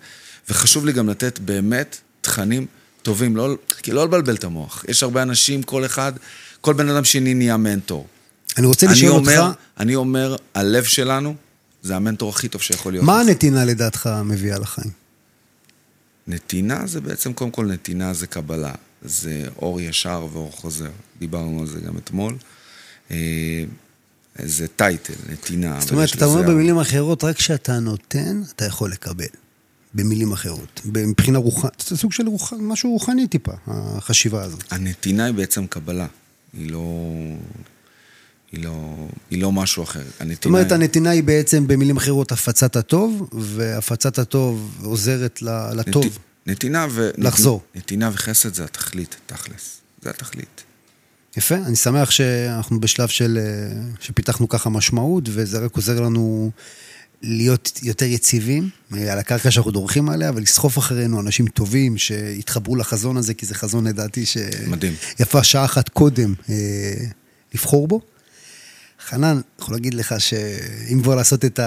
וחשוב 0.48 0.86
לי 0.86 0.92
גם 0.92 1.08
לתת 1.08 1.38
באמת 1.38 1.96
תכנים 2.20 2.66
טובים, 3.02 3.36
לא, 3.36 3.56
כי 3.82 3.92
לא 3.92 4.04
לבלבל 4.04 4.34
את 4.34 4.44
המוח. 4.44 4.84
יש 4.88 5.02
הרבה 5.02 5.22
אנשים, 5.22 5.62
כל 5.62 5.84
אחד, 5.84 6.12
כל 6.60 6.74
בן 6.74 6.88
אדם 6.88 7.04
שני 7.04 7.34
נהיה 7.34 7.56
מנטור. 7.56 8.06
אני 8.58 8.66
רוצה 8.66 8.86
אני 8.86 8.94
לשאול 8.94 9.10
אומר, 9.10 9.46
אותך, 9.46 9.58
אני 9.80 9.94
אומר, 9.94 10.36
הלב 10.54 10.84
שלנו 10.84 11.34
זה 11.82 11.96
המנטור 11.96 12.30
הכי 12.30 12.48
טוב 12.48 12.62
שיכול 12.62 12.92
להיות. 12.92 13.04
מה 13.04 13.22
לך. 13.22 13.28
הנתינה 13.28 13.64
לדעתך 13.64 14.10
מביאה 14.24 14.58
לחיים? 14.58 14.90
נתינה 16.26 16.86
זה 16.86 17.00
בעצם, 17.00 17.32
קודם 17.32 17.50
כל 17.50 17.66
נתינה 17.66 18.14
זה 18.14 18.26
קבלה. 18.26 18.72
זה 19.02 19.44
אור 19.56 19.80
ישר 19.80 20.26
ואור 20.32 20.52
חוזר. 20.52 20.90
דיברנו 21.18 21.60
על 21.60 21.66
זה 21.66 21.80
גם 21.80 21.98
אתמול. 21.98 22.36
אה, 23.10 23.64
זה 24.38 24.68
טייטל, 24.68 25.14
נתינה. 25.32 25.80
זאת 25.80 25.90
אומרת, 25.92 26.14
אתה 26.14 26.24
אומר 26.24 26.42
במילים 26.42 26.78
אחרות, 26.78 27.24
רק 27.24 27.36
כשאתה 27.36 27.78
נותן, 27.78 28.42
אתה 28.56 28.64
יכול 28.64 28.92
לקבל. 28.92 29.24
במילים 29.94 30.32
אחרות. 30.32 30.80
מבחינה 30.84 31.38
רוחנית, 31.38 31.84
זה 31.88 31.96
סוג 31.96 32.12
של 32.12 32.26
רוח... 32.28 32.52
משהו 32.58 32.90
רוחני 32.90 33.26
טיפה, 33.28 33.52
החשיבה 33.66 34.42
הזאת. 34.42 34.64
הנתינה 34.70 35.24
היא 35.24 35.34
בעצם 35.34 35.66
קבלה. 35.66 36.06
היא 36.52 36.70
לא... 36.70 36.84
היא 38.52 38.64
לא, 38.64 38.94
היא 39.30 39.42
לא 39.42 39.52
משהו 39.52 39.82
אחר. 39.82 40.00
הנתינה 40.00 40.34
זאת 40.34 40.46
אומרת, 40.46 40.72
הנתינה 40.72 41.10
היא 41.10 41.22
בעצם, 41.22 41.66
במילים 41.66 41.96
אחרות, 41.96 42.32
הפצת 42.32 42.76
הטוב, 42.76 43.28
והפצת 43.32 44.18
הטוב 44.18 44.78
עוזרת 44.82 45.42
ל- 45.42 45.70
לטוב. 45.74 46.04
נת- 46.06 46.12
נתינה 46.46 46.86
ו... 46.90 47.10
לחזור. 47.18 47.62
נתינה 47.74 48.10
וחסד 48.12 48.54
זה 48.54 48.64
התכלית, 48.64 49.16
תכלס. 49.26 49.80
זה 50.02 50.10
התכלית. 50.10 50.62
יפה, 51.36 51.54
אני 51.54 51.76
שמח 51.76 52.10
שאנחנו 52.10 52.80
בשלב 52.80 53.08
של... 53.08 53.38
אה, 53.42 53.80
שפיתחנו 54.00 54.48
ככה 54.48 54.70
משמעות, 54.70 55.24
וזה 55.32 55.58
רק 55.58 55.76
עוזר 55.76 56.00
לנו 56.00 56.50
להיות 57.22 57.80
יותר 57.82 58.04
יציבים 58.04 58.68
אה, 58.94 59.12
על 59.12 59.18
הקרקע 59.18 59.50
שאנחנו 59.50 59.70
דורכים 59.70 60.08
עליה, 60.08 60.32
ולסחוף 60.34 60.78
אחרינו 60.78 61.20
אנשים 61.20 61.46
טובים 61.46 61.98
שיתחברו 61.98 62.76
לחזון 62.76 63.16
הזה, 63.16 63.34
כי 63.34 63.46
זה 63.46 63.54
חזון 63.54 63.86
לדעתי 63.86 64.26
ש... 64.26 64.36
מדהים. 64.66 64.94
יפה 65.20 65.44
שעה 65.44 65.64
אחת 65.64 65.88
קודם 65.88 66.34
אה, 66.50 66.54
לבחור 67.54 67.88
בו. 67.88 68.00
חנן, 69.06 69.24
אני 69.24 69.40
יכול 69.58 69.74
להגיד 69.74 69.94
לך 69.94 70.14
שאם 70.18 71.02
כבר 71.02 71.14
לעשות 71.14 71.44
את 71.44 71.60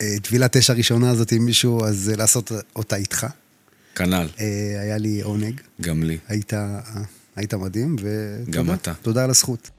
הטבילת 0.00 0.56
אש 0.56 0.70
הראשונה 0.70 1.10
הזאת 1.10 1.32
עם 1.32 1.44
מישהו, 1.44 1.84
אז 1.84 2.10
אה, 2.10 2.16
לעשות 2.16 2.52
אותה 2.76 2.96
איתך. 2.96 3.26
כנ"ל, 3.94 4.28
אה, 4.40 4.80
היה 4.80 4.98
לי 4.98 5.20
עונג. 5.20 5.60
גם 5.80 6.02
לי. 6.02 6.18
היית, 6.28 6.52
היית 7.36 7.54
מדהים, 7.54 7.96
ותודה. 7.98 8.58
גם 8.58 8.74
אתה. 8.74 8.92
תודה 9.02 9.24
על 9.24 9.30
הזכות. 9.30 9.70